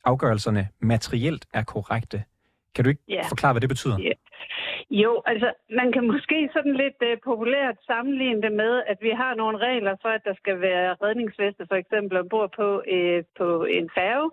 afgørelserne 0.06 0.68
materielt 0.80 1.46
er 1.54 1.64
korrekte. 1.64 2.24
Kan 2.76 2.84
du 2.84 2.90
ikke 2.90 3.02
yeah. 3.12 3.26
forklare, 3.28 3.54
hvad 3.54 3.62
det 3.62 3.70
betyder? 3.70 4.00
Yeah. 4.00 4.16
Jo, 4.90 5.22
altså 5.26 5.54
man 5.70 5.92
kan 5.92 6.08
måske 6.14 6.50
sådan 6.54 6.76
lidt 6.76 7.00
øh, 7.04 7.18
populært 7.24 7.78
sammenligne 7.88 8.42
det 8.42 8.52
med, 8.52 8.84
at 8.88 8.98
vi 9.02 9.10
har 9.10 9.36
nogle 9.36 9.58
regler 9.58 9.96
for, 10.02 10.10
at 10.10 10.26
der 10.26 10.34
skal 10.34 10.62
være 10.62 10.96
redningsveste 11.04 11.66
for 11.68 11.76
eksempel 11.76 12.18
ombord 12.18 12.52
på, 12.52 12.84
øh, 12.88 13.24
på 13.38 13.64
en 13.64 13.90
færge. 13.96 14.32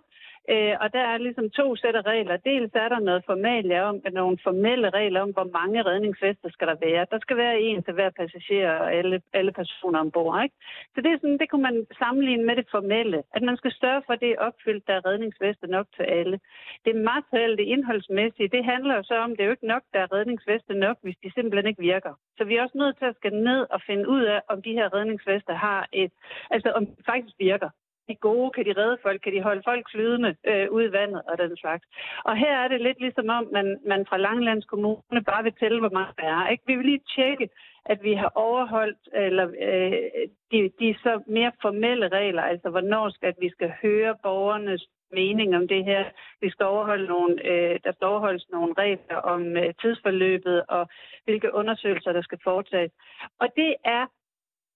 Øh, 0.49 0.77
og 0.81 0.93
der 0.93 1.05
er 1.13 1.19
ligesom 1.19 1.51
to 1.51 1.77
sæt 1.77 1.95
af 1.95 2.07
regler. 2.07 2.37
Dels 2.37 2.73
er 2.75 2.89
der 2.89 2.99
noget 2.99 3.23
formelle 3.27 3.83
om, 3.83 3.97
nogle 4.13 4.39
formelle 4.43 4.91
regler 4.91 5.21
om, 5.21 5.31
hvor 5.31 5.49
mange 5.59 5.83
redningsvester 5.83 6.49
skal 6.51 6.69
der 6.69 6.77
være. 6.87 7.07
Der 7.11 7.19
skal 7.19 7.37
være 7.37 7.61
en 7.61 7.83
til 7.83 7.95
hver 7.95 8.11
passager 8.11 8.73
og 8.73 8.95
alle, 8.95 9.23
alle 9.33 9.53
personer 9.53 9.99
ombord. 10.01 10.43
Ikke? 10.43 10.55
Så 10.95 11.01
det, 11.01 11.11
er 11.13 11.19
sådan, 11.21 11.39
det 11.39 11.51
kunne 11.51 11.63
man 11.63 11.87
sammenligne 11.99 12.45
med 12.45 12.57
det 12.57 12.67
formelle. 12.71 13.23
At 13.35 13.43
man 13.43 13.57
skal 13.57 13.73
sørge 13.81 14.03
for, 14.07 14.13
at 14.13 14.21
det 14.21 14.31
er 14.31 14.45
opfyldt, 14.49 14.87
der 14.87 14.95
er 14.95 15.07
redningsvester 15.07 15.67
nok 15.67 15.87
til 15.97 16.03
alle. 16.03 16.41
Det 16.85 16.95
materielle, 16.97 17.57
det 17.57 17.67
indholdsmæssige, 17.75 18.49
det 18.49 18.65
handler 18.65 18.95
jo 18.97 19.03
så 19.03 19.17
om, 19.25 19.31
det 19.31 19.41
er 19.41 19.45
jo 19.45 19.57
ikke 19.57 19.73
nok, 19.75 19.83
der 19.93 20.01
er 20.01 20.13
redningsveste 20.13 20.75
nok, 20.75 20.97
hvis 21.03 21.17
de 21.23 21.33
simpelthen 21.35 21.69
ikke 21.69 21.83
virker. 21.83 22.15
Så 22.39 22.45
vi 22.45 22.57
er 22.57 22.63
også 22.63 22.79
nødt 22.79 22.99
til 22.99 23.05
at 23.05 23.17
skal 23.17 23.33
ned 23.33 23.67
og 23.71 23.81
finde 23.87 24.09
ud 24.09 24.23
af, 24.23 24.41
om 24.49 24.63
de 24.63 24.73
her 24.73 24.95
redningsveste 24.95 25.53
har 25.53 25.89
et, 25.93 26.13
altså 26.51 26.69
om 26.71 26.87
de 26.87 27.03
faktisk 27.07 27.37
virker 27.39 27.71
de 28.09 28.15
gode? 28.15 28.51
Kan 28.51 28.65
de 28.65 28.73
redde 28.81 28.99
folk? 29.03 29.21
Kan 29.23 29.33
de 29.33 29.43
holde 29.43 29.63
folk 29.65 29.85
flydende 29.91 30.37
øh, 30.51 30.71
ud 30.71 30.83
i 30.89 30.93
vandet 30.93 31.23
og 31.29 31.39
den 31.39 31.57
slags? 31.57 31.85
Og 32.25 32.37
her 32.37 32.55
er 32.63 32.69
det 32.69 32.81
lidt 32.81 33.01
ligesom 33.01 33.29
om, 33.29 33.49
man, 33.53 33.81
man 33.87 34.07
fra 34.09 34.17
Langlands 34.17 34.65
Kommune 34.65 35.21
bare 35.31 35.43
vil 35.43 35.59
tælle, 35.61 35.81
hvor 35.81 35.95
mange 35.99 36.13
der 36.19 36.27
er. 36.37 36.49
Ikke? 36.49 36.65
Vi 36.67 36.77
vil 36.77 36.87
lige 36.87 37.05
tjekke, 37.17 37.49
at 37.85 38.03
vi 38.03 38.15
har 38.15 38.33
overholdt 38.35 39.09
eller, 39.13 39.47
øh, 39.69 39.93
de, 40.53 40.59
de 40.81 40.89
så 41.03 41.23
mere 41.27 41.53
formelle 41.63 42.09
regler, 42.09 42.43
altså 42.43 42.71
hvornår 42.71 43.11
skal 43.11 43.35
vi 43.41 43.51
skal 43.51 43.73
høre 43.83 44.17
borgernes 44.23 44.87
mening 45.13 45.57
om 45.57 45.69
det 45.69 45.85
her. 45.85 46.05
Vi 46.41 46.51
skal 46.51 46.67
overholde 46.67 47.07
nogle, 47.07 47.35
øh, 47.51 47.81
der 47.85 47.93
skal 47.93 48.07
overholdes 48.07 48.47
nogle 48.51 48.75
regler 48.79 49.17
om 49.17 49.57
øh, 49.57 49.75
tidsforløbet 49.81 50.63
og 50.69 50.89
hvilke 51.25 51.55
undersøgelser, 51.55 52.13
der 52.13 52.23
skal 52.23 52.39
foretages. 52.45 52.93
Og 53.39 53.49
det 53.57 53.75
er 53.85 54.07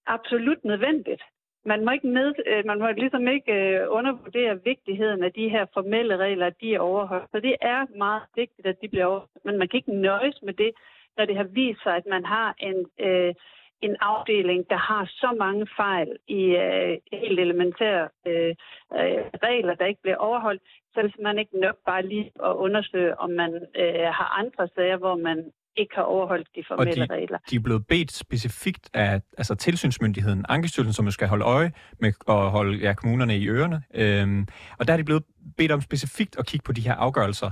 absolut 0.07 0.65
nødvendigt 0.65 1.23
man 1.67 1.85
må 1.85 1.91
ikke 1.91 2.07
med, 2.07 2.35
øh, 2.47 2.67
man 2.67 2.79
må 2.79 2.91
ligesom 2.91 3.29
ikke 3.29 3.53
øh, 3.53 3.87
undervurdere 3.89 4.65
vigtigheden 4.65 5.25
af 5.25 5.33
de 5.33 5.49
her 5.49 5.67
formelle 5.75 6.17
regler, 6.17 6.47
at 6.47 6.61
de 6.61 6.75
er 6.75 6.81
overholdt. 6.81 7.31
Så 7.31 7.41
det 7.41 7.57
er 7.61 7.99
meget 7.99 8.23
vigtigt, 8.37 8.67
at 8.67 8.81
de 8.83 8.89
bliver 8.89 9.05
overholdt. 9.05 9.45
Men 9.45 9.59
man 9.59 9.69
kan 9.69 9.77
ikke 9.77 10.01
nøjes 10.01 10.43
med 10.43 10.55
det, 10.55 10.73
når 11.17 11.25
det 11.25 11.37
har 11.37 11.45
vist 11.45 11.83
sig, 11.83 11.97
at 11.97 12.07
man 12.07 12.25
har 12.25 12.55
en, 12.59 12.87
øh, 13.07 13.35
en 13.83 13.97
afdeling, 14.01 14.71
der 14.71 14.77
har 14.77 15.05
så 15.05 15.37
mange 15.39 15.67
fejl 15.77 16.17
i 16.29 16.43
øh, 16.45 16.99
helt 17.13 17.41
elementære 17.41 18.09
øh, 18.27 18.55
øh, 18.99 19.23
regler, 19.47 19.75
der 19.75 19.87
ikke 19.87 20.03
bliver 20.03 20.17
overholdt, 20.17 20.63
så 20.95 21.01
er 21.01 21.23
man 21.23 21.39
ikke 21.39 21.61
nok 21.61 21.77
bare 21.87 22.07
lige 22.07 22.33
at 22.45 22.53
undersøge, 22.67 23.19
om 23.19 23.31
man 23.31 23.53
øh, 23.77 24.09
har 24.19 24.39
andre 24.41 24.69
sager, 24.75 24.97
hvor 24.97 25.17
man 25.17 25.53
ikke 25.77 25.95
har 25.95 26.03
overholdt 26.03 26.49
de 26.57 26.65
formelle 26.69 27.03
og 27.03 27.09
de, 27.09 27.15
regler. 27.15 27.39
de 27.51 27.57
er 27.57 27.61
blevet 27.61 27.87
bedt 27.87 28.13
specifikt 28.13 28.91
af 28.95 29.21
altså 29.39 29.55
tilsynsmyndigheden, 29.55 30.45
Ankestyrelsen, 30.49 30.93
som 30.93 31.11
skal 31.11 31.29
holde 31.29 31.45
øje 31.45 31.73
med 32.01 32.13
at 32.29 32.51
holde 32.51 32.79
ja, 32.79 32.95
kommunerne 32.95 33.37
i 33.37 33.49
ørerne. 33.49 33.83
Øhm, 33.95 34.47
og 34.79 34.87
der 34.87 34.93
er 34.93 34.97
de 34.97 35.05
blevet 35.05 35.25
bedt 35.57 35.73
om 35.73 35.81
specifikt 35.81 36.39
at 36.39 36.47
kigge 36.47 36.65
på 36.65 36.73
de 36.73 36.81
her 36.81 36.95
afgørelser. 36.95 37.51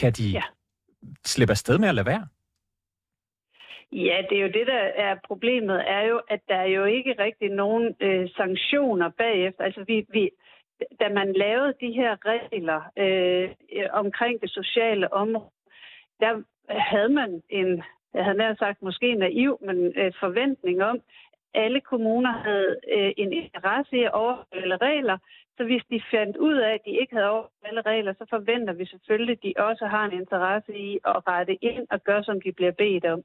Kan 0.00 0.12
de 0.12 0.28
ja. 0.28 0.42
slippe 1.24 1.52
afsted 1.52 1.78
med 1.78 1.88
at 1.88 1.94
lade 1.94 2.06
være? 2.06 2.26
Ja, 3.92 4.22
det 4.28 4.38
er 4.38 4.42
jo 4.42 4.52
det, 4.58 4.66
der 4.66 4.82
er 5.06 5.16
problemet, 5.26 5.90
er 5.90 6.02
jo, 6.02 6.20
at 6.28 6.40
der 6.48 6.56
er 6.56 6.66
jo 6.66 6.84
ikke 6.84 7.14
rigtig 7.18 7.48
nogen 7.50 7.94
øh, 8.00 8.28
sanktioner 8.36 9.10
bagefter. 9.18 9.64
Altså, 9.64 9.84
vi, 9.86 10.06
vi, 10.12 10.30
da 11.00 11.08
man 11.08 11.32
lavede 11.32 11.74
de 11.80 11.92
her 11.92 12.16
regler 12.24 12.80
øh, 12.96 13.48
omkring 13.92 14.40
det 14.40 14.50
sociale 14.50 15.12
område, 15.12 15.50
der 16.20 16.42
havde 16.68 17.08
man 17.08 17.42
en, 17.48 17.82
jeg 18.14 18.24
havde 18.24 18.38
nær 18.38 18.54
sagt 18.54 18.82
måske 18.82 19.14
naiv, 19.14 19.58
men 19.60 19.92
øh, 19.96 20.12
forventning 20.20 20.82
om, 20.82 21.00
alle 21.54 21.80
kommuner 21.80 22.32
havde 22.32 22.76
øh, 22.96 23.12
en 23.16 23.32
interesse 23.32 23.96
i 23.96 24.02
at 24.02 24.12
overholde 24.12 24.76
regler, 24.76 25.18
så 25.56 25.64
hvis 25.64 25.84
de 25.90 26.00
fandt 26.10 26.36
ud 26.36 26.56
af, 26.56 26.72
at 26.74 26.84
de 26.86 26.90
ikke 27.00 27.14
havde 27.14 27.30
overholdt 27.30 27.64
alle 27.64 27.82
regler, 27.82 28.12
så 28.12 28.26
forventer 28.30 28.72
vi 28.72 28.86
selvfølgelig, 28.86 29.32
at 29.36 29.42
de 29.42 29.52
også 29.56 29.86
har 29.86 30.04
en 30.04 30.12
interesse 30.20 30.72
i 30.76 30.98
at 31.04 31.26
rette 31.28 31.54
ind 31.54 31.86
og 31.90 32.04
gøre, 32.04 32.24
som 32.24 32.40
de 32.40 32.52
bliver 32.52 32.72
bedt 32.72 33.04
om. 33.04 33.22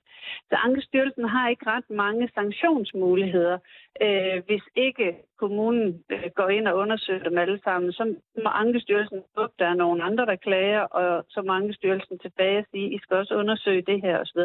Så 0.50 0.56
Ankestyrelsen 0.56 1.26
har 1.30 1.50
ikke 1.50 1.66
ret 1.68 1.90
mange 1.90 2.30
sanktionsmuligheder. 2.36 3.58
Øh, 4.02 4.38
hvis 4.48 4.64
ikke 4.76 5.16
kommunen 5.40 6.04
øh, 6.10 6.30
går 6.36 6.50
ind 6.50 6.68
og 6.68 6.78
undersøger 6.78 7.24
dem 7.24 7.38
alle 7.38 7.60
sammen, 7.64 7.92
så 7.92 8.04
må 8.44 8.50
Ankestyrelsen 8.50 9.22
op, 9.36 9.52
der 9.60 9.66
er 9.66 9.74
nogen 9.74 10.02
andre, 10.02 10.26
der 10.26 10.36
klager, 10.36 10.82
og 10.82 11.26
så 11.30 11.42
må 11.42 11.52
Ankestyrelsen 11.54 12.20
tilbage 12.20 12.60
og 12.60 12.66
sige, 12.72 12.94
I 12.96 13.00
skal 13.00 13.18
også 13.18 13.36
undersøge 13.36 13.82
det 13.82 14.02
her 14.02 14.20
osv. 14.20 14.40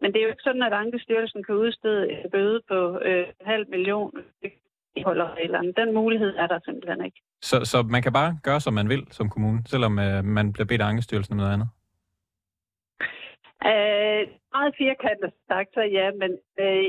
Men 0.00 0.12
det 0.12 0.18
er 0.18 0.24
jo 0.24 0.30
ikke 0.34 0.48
sådan, 0.48 0.62
at 0.62 0.72
Ankestyrelsen 0.72 1.42
kan 1.44 1.54
udstede 1.54 2.12
en 2.12 2.30
bøde 2.30 2.60
på 2.68 2.98
øh, 3.04 3.26
en 3.40 3.46
halv 3.46 3.68
million 3.68 4.12
holder 5.04 5.34
reglerne. 5.34 5.72
Den 5.72 5.94
mulighed 5.94 6.36
er 6.36 6.46
der 6.46 6.58
simpelthen 6.64 7.04
ikke. 7.04 7.20
Så, 7.42 7.64
så 7.64 7.82
man 7.82 8.02
kan 8.02 8.12
bare 8.12 8.38
gøre, 8.42 8.60
som 8.60 8.74
man 8.74 8.88
vil 8.88 9.06
som 9.10 9.28
kommune, 9.28 9.62
selvom 9.66 9.98
øh, 9.98 10.24
man 10.24 10.52
bliver 10.52 10.66
bedt 10.66 10.82
af 10.82 10.86
Ankestyrelsen 10.86 11.32
om 11.32 11.38
noget 11.38 11.52
andet? 11.52 11.68
Øh, 13.70 14.22
meget 14.54 14.74
firkantet 14.78 15.32
sagt, 15.48 15.70
så 15.74 15.82
ja, 15.98 16.10
men 16.22 16.30
øh, 16.62 16.84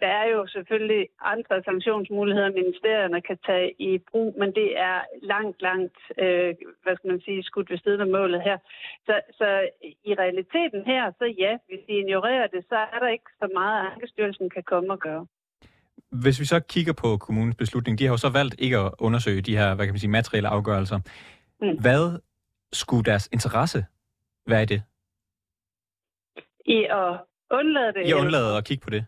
der 0.00 0.10
er 0.20 0.26
jo 0.34 0.46
selvfølgelig 0.46 1.08
andre 1.20 1.62
sanktionsmuligheder, 1.62 2.58
ministerierne 2.60 3.20
kan 3.20 3.38
tage 3.46 3.74
i 3.78 3.98
brug, 4.10 4.34
men 4.38 4.50
det 4.54 4.78
er 4.78 4.98
langt, 5.22 5.62
langt, 5.62 5.98
øh, 6.18 6.54
hvad 6.82 6.96
skal 6.96 7.10
man 7.10 7.20
sige, 7.20 7.42
skudt 7.42 7.70
ved 7.70 7.78
siden 7.78 8.00
af 8.00 8.06
målet 8.06 8.42
her. 8.42 8.58
Så, 9.06 9.20
så 9.38 9.68
i 10.10 10.14
realiteten 10.14 10.82
her, 10.86 11.12
så 11.18 11.24
ja, 11.44 11.52
hvis 11.68 11.82
de 11.88 11.92
ignorerer 11.92 12.46
det, 12.46 12.64
så 12.68 12.76
er 12.94 12.98
der 13.00 13.08
ikke 13.08 13.30
så 13.42 13.48
meget, 13.54 13.86
Ankestyrelsen 13.92 14.50
kan 14.50 14.62
komme 14.62 14.92
og 14.92 14.98
gøre. 14.98 15.26
Hvis 16.12 16.40
vi 16.40 16.44
så 16.44 16.60
kigger 16.60 16.92
på 16.92 17.16
kommunens 17.16 17.56
beslutning, 17.56 17.98
de 17.98 18.04
har 18.04 18.12
jo 18.12 18.16
så 18.16 18.28
valgt 18.28 18.54
ikke 18.58 18.78
at 18.78 18.92
undersøge 18.98 19.42
de 19.42 19.56
her, 19.56 19.74
hvad 19.74 19.86
kan 19.86 19.92
man 19.92 20.00
sige, 20.00 20.10
materielle 20.10 20.48
afgørelser. 20.48 21.00
Mm. 21.60 21.80
Hvad 21.80 22.20
skulle 22.72 23.04
deres 23.04 23.28
interesse 23.32 23.86
være 24.46 24.62
i 24.62 24.66
det? 24.66 24.82
I 26.66 26.84
at 26.84 27.20
undlade 27.50 27.92
det? 27.92 28.08
I 28.08 28.12
undlader 28.12 28.56
at 28.56 28.64
kigge 28.64 28.84
på 28.84 28.90
det? 28.90 29.04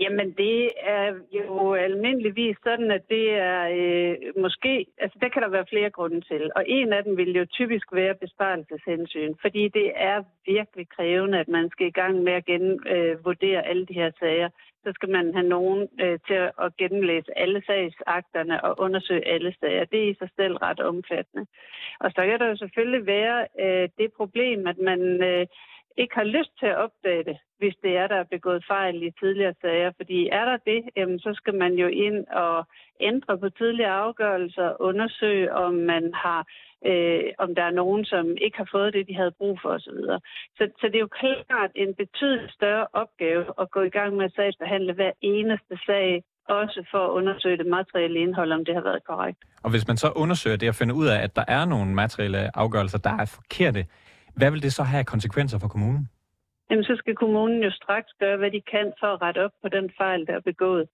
Jamen, 0.00 0.32
det 0.32 0.70
er 0.80 1.14
jo 1.32 1.74
almindeligvis 1.74 2.56
sådan, 2.62 2.90
at 2.90 3.02
det 3.08 3.30
er 3.30 3.60
øh, 3.80 4.42
måske... 4.42 4.86
Altså, 4.98 5.18
der 5.20 5.28
kan 5.28 5.42
der 5.42 5.48
være 5.48 5.66
flere 5.70 5.90
grunde 5.90 6.20
til. 6.20 6.50
Og 6.56 6.64
en 6.66 6.92
af 6.92 7.04
dem 7.04 7.16
vil 7.16 7.36
jo 7.36 7.46
typisk 7.46 7.86
være 7.92 8.14
besparelseshensyn, 8.14 9.34
fordi 9.40 9.68
det 9.68 9.92
er 9.94 10.22
virkelig 10.46 10.88
krævende, 10.88 11.38
at 11.38 11.48
man 11.48 11.70
skal 11.70 11.86
i 11.86 11.90
gang 12.00 12.22
med 12.22 12.32
at 12.32 12.44
genvurdere 12.44 13.58
øh, 13.58 13.70
alle 13.70 13.86
de 13.86 13.94
her 13.94 14.10
sager. 14.18 14.48
Så 14.84 14.92
skal 14.94 15.08
man 15.08 15.34
have 15.34 15.48
nogen 15.48 15.88
øh, 16.00 16.18
til 16.26 16.34
at 16.34 16.76
gennemlæse 16.78 17.38
alle 17.38 17.62
sagsakterne 17.66 18.64
og 18.64 18.80
undersøge 18.80 19.28
alle 19.28 19.54
sager. 19.60 19.84
Det 19.84 20.04
er 20.04 20.10
i 20.10 20.14
sig 20.18 20.28
selv 20.36 20.56
ret 20.56 20.80
omfattende. 20.80 21.46
Og 22.00 22.10
så 22.10 22.20
kan 22.26 22.38
der 22.38 22.48
jo 22.48 22.56
selvfølgelig 22.56 23.06
være 23.06 23.46
øh, 23.60 23.88
det 23.98 24.12
problem, 24.12 24.66
at 24.66 24.78
man... 24.78 25.00
Øh, 25.22 25.46
ikke 25.96 26.14
har 26.14 26.24
lyst 26.24 26.52
til 26.60 26.66
at 26.66 26.76
opdage 26.76 27.24
det, 27.24 27.38
hvis 27.58 27.74
det 27.82 27.96
er, 27.96 28.06
der 28.06 28.16
er 28.16 28.32
begået 28.36 28.64
fejl 28.68 29.02
i 29.02 29.10
tidligere 29.20 29.54
sager. 29.60 29.92
Fordi 29.96 30.28
er 30.32 30.44
der 30.44 30.56
det, 30.56 30.80
jamen, 30.96 31.18
så 31.18 31.30
skal 31.34 31.54
man 31.54 31.72
jo 31.72 31.86
ind 31.86 32.26
og 32.26 32.66
ændre 33.00 33.38
på 33.38 33.48
tidligere 33.48 33.90
afgørelser, 33.90 34.76
undersøge, 34.80 35.52
om 35.52 35.74
man 35.74 36.14
har 36.14 36.46
øh, 36.90 37.24
om 37.38 37.54
der 37.54 37.64
er 37.70 37.78
nogen, 37.82 38.04
som 38.04 38.24
ikke 38.44 38.58
har 38.62 38.68
fået 38.72 38.94
det, 38.94 39.08
de 39.08 39.14
havde 39.20 39.38
brug 39.38 39.58
for 39.62 39.68
osv. 39.68 40.00
Så, 40.56 40.62
så 40.80 40.86
det 40.90 40.96
er 40.96 41.06
jo 41.06 41.16
klart 41.20 41.70
en 41.74 41.94
betydeligt 41.94 42.52
større 42.52 42.86
opgave 42.92 43.44
at 43.60 43.70
gå 43.70 43.80
i 43.80 43.88
gang 43.88 44.16
med 44.16 44.24
at 44.24 44.32
sagsbehandle 44.36 44.92
hver 44.92 45.12
eneste 45.20 45.74
sag, 45.86 46.22
også 46.48 46.84
for 46.90 47.06
at 47.06 47.10
undersøge 47.10 47.56
det 47.56 47.66
materielle 47.66 48.18
indhold, 48.20 48.52
om 48.52 48.64
det 48.64 48.74
har 48.74 48.82
været 48.82 49.04
korrekt. 49.04 49.38
Og 49.62 49.70
hvis 49.70 49.88
man 49.88 49.96
så 49.96 50.08
undersøger 50.16 50.56
det 50.56 50.68
og 50.68 50.74
finder 50.74 50.94
ud 50.94 51.06
af, 51.06 51.18
at 51.22 51.36
der 51.36 51.44
er 51.48 51.64
nogle 51.64 51.94
materielle 51.94 52.56
afgørelser, 52.56 52.98
der 52.98 53.14
er 53.22 53.26
forkerte, 53.38 53.86
hvad 54.36 54.50
vil 54.50 54.62
det 54.62 54.72
så 54.72 54.82
have 54.82 55.04
konsekvenser 55.04 55.58
for 55.58 55.68
kommunen? 55.68 56.08
Jamen, 56.70 56.84
så 56.84 56.96
skal 56.96 57.14
kommunen 57.14 57.62
jo 57.62 57.70
straks 57.70 58.10
gøre, 58.20 58.36
hvad 58.36 58.50
de 58.50 58.60
kan 58.60 58.92
for 59.00 59.06
at 59.06 59.22
rette 59.22 59.44
op 59.44 59.50
på 59.62 59.68
den 59.68 59.90
fejl, 59.98 60.26
der 60.26 60.34
er 60.34 60.40
begået. 60.40 60.88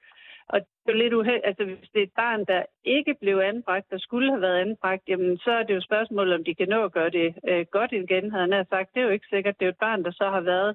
Og 0.52 0.60
det 0.84 0.92
er 0.92 1.02
lidt 1.02 1.14
uheld, 1.14 1.42
altså 1.44 1.64
hvis 1.64 1.90
det 1.92 2.00
er 2.00 2.08
et 2.10 2.18
barn, 2.24 2.44
der 2.44 2.62
ikke 2.84 3.14
blev 3.20 3.36
anbragt, 3.52 3.90
der 3.90 3.98
skulle 3.98 4.30
have 4.30 4.40
været 4.40 4.60
anbragt, 4.66 5.02
jamen 5.08 5.38
så 5.38 5.50
er 5.50 5.62
det 5.62 5.74
jo 5.74 5.80
spørgsmål, 5.80 6.32
om 6.32 6.44
de 6.44 6.54
kan 6.54 6.68
nå 6.68 6.84
at 6.84 6.92
gøre 6.92 7.10
det 7.10 7.34
øh, 7.48 7.66
godt 7.76 7.92
igen, 7.92 8.30
havde 8.30 8.52
han 8.52 8.66
sagt. 8.70 8.94
Det 8.94 9.00
er 9.00 9.04
jo 9.04 9.16
ikke 9.16 9.32
sikkert. 9.34 9.54
Det 9.58 9.64
er 9.64 9.70
jo 9.70 9.76
et 9.78 9.86
barn, 9.86 10.04
der 10.04 10.10
så 10.10 10.26
har 10.30 10.40
været 10.40 10.74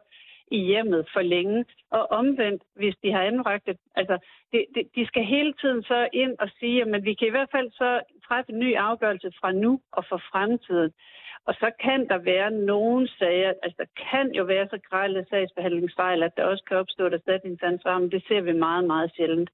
i 0.52 0.60
hjemmet 0.70 1.10
for 1.14 1.22
længe. 1.22 1.66
Og 1.92 2.12
omvendt, 2.12 2.64
hvis 2.76 2.96
de 3.04 3.12
har 3.12 3.22
anbragt 3.22 3.66
det, 3.66 3.78
altså 3.96 4.18
det, 4.52 4.66
det, 4.76 4.84
de 4.96 5.06
skal 5.08 5.24
hele 5.24 5.54
tiden 5.62 5.84
så 5.84 6.08
ind 6.14 6.36
og 6.40 6.50
sige, 6.60 6.96
at 6.96 7.06
vi 7.06 7.14
kan 7.14 7.28
i 7.28 7.36
hvert 7.36 7.52
fald 7.52 7.72
så 7.72 8.02
træffe 8.28 8.52
en 8.52 8.60
ny 8.60 8.76
afgørelse 8.76 9.32
fra 9.40 9.52
nu 9.52 9.82
og 9.92 10.04
for 10.10 10.22
fremtiden. 10.32 10.92
Og 11.48 11.54
så 11.54 11.72
kan 11.86 12.08
der 12.08 12.18
være 12.18 12.52
nogle 12.52 13.08
sager, 13.20 13.54
altså 13.64 13.78
der 13.78 13.90
kan 14.12 14.32
jo 14.32 14.44
være 14.44 14.68
så 14.70 14.80
grælde 14.90 15.26
sagsbehandlingsfejl, 15.30 16.24
at 16.24 16.38
der 16.38 16.44
også 16.44 16.64
kan 16.68 16.78
opstå 16.78 17.06
et 17.08 17.14
erstatningsansvar, 17.14 18.00
men 18.00 18.12
det 18.12 18.24
ser 18.28 18.42
vi 18.42 18.52
meget, 18.52 18.84
meget 18.84 19.12
sjældent. 19.16 19.50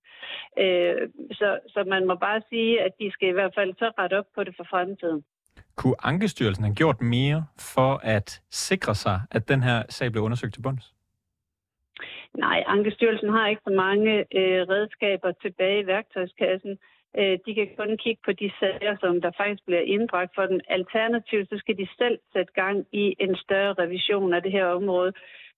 Øh, 0.59 1.09
så, 1.31 1.59
så 1.67 1.83
man 1.87 2.07
må 2.07 2.15
bare 2.15 2.41
sige, 2.49 2.81
at 2.81 2.91
de 2.99 3.11
skal 3.11 3.27
i 3.29 3.31
hvert 3.31 3.53
fald 3.55 3.73
så 3.77 3.91
rette 3.99 4.17
op 4.19 4.25
på 4.35 4.43
det 4.43 4.53
for 4.57 4.65
fremtiden. 4.69 5.23
Kunne 5.75 5.95
Ankestyrelsen 6.03 6.63
have 6.63 6.75
gjort 6.75 7.01
mere 7.01 7.45
for 7.75 7.99
at 8.03 8.41
sikre 8.49 8.95
sig, 8.95 9.21
at 9.31 9.49
den 9.49 9.63
her 9.63 9.83
sag 9.89 10.11
blev 10.11 10.23
undersøgt 10.23 10.53
til 10.53 10.61
bunds? 10.61 10.93
Nej, 12.37 12.63
Ankestyrelsen 12.67 13.29
har 13.29 13.47
ikke 13.47 13.61
så 13.67 13.73
mange 13.73 14.11
øh, 14.19 14.61
redskaber 14.73 15.31
tilbage 15.31 15.79
i 15.81 15.87
værktøjskassen. 15.87 16.77
Øh, 17.17 17.37
de 17.45 17.55
kan 17.55 17.69
kun 17.77 17.97
kigge 17.97 18.21
på 18.25 18.31
de 18.31 18.51
sager, 18.59 18.95
som 18.99 19.21
der 19.21 19.31
faktisk 19.37 19.65
bliver 19.65 19.81
indbragt 19.81 20.31
for 20.35 20.45
den. 20.45 20.61
Alternativt, 20.67 21.49
så 21.49 21.57
skal 21.57 21.77
de 21.77 21.87
selv 21.97 22.19
sætte 22.33 22.53
gang 22.53 22.85
i 22.91 23.15
en 23.19 23.35
større 23.35 23.73
revision 23.73 24.33
af 24.33 24.41
det 24.43 24.51
her 24.51 24.65
område. 24.65 25.13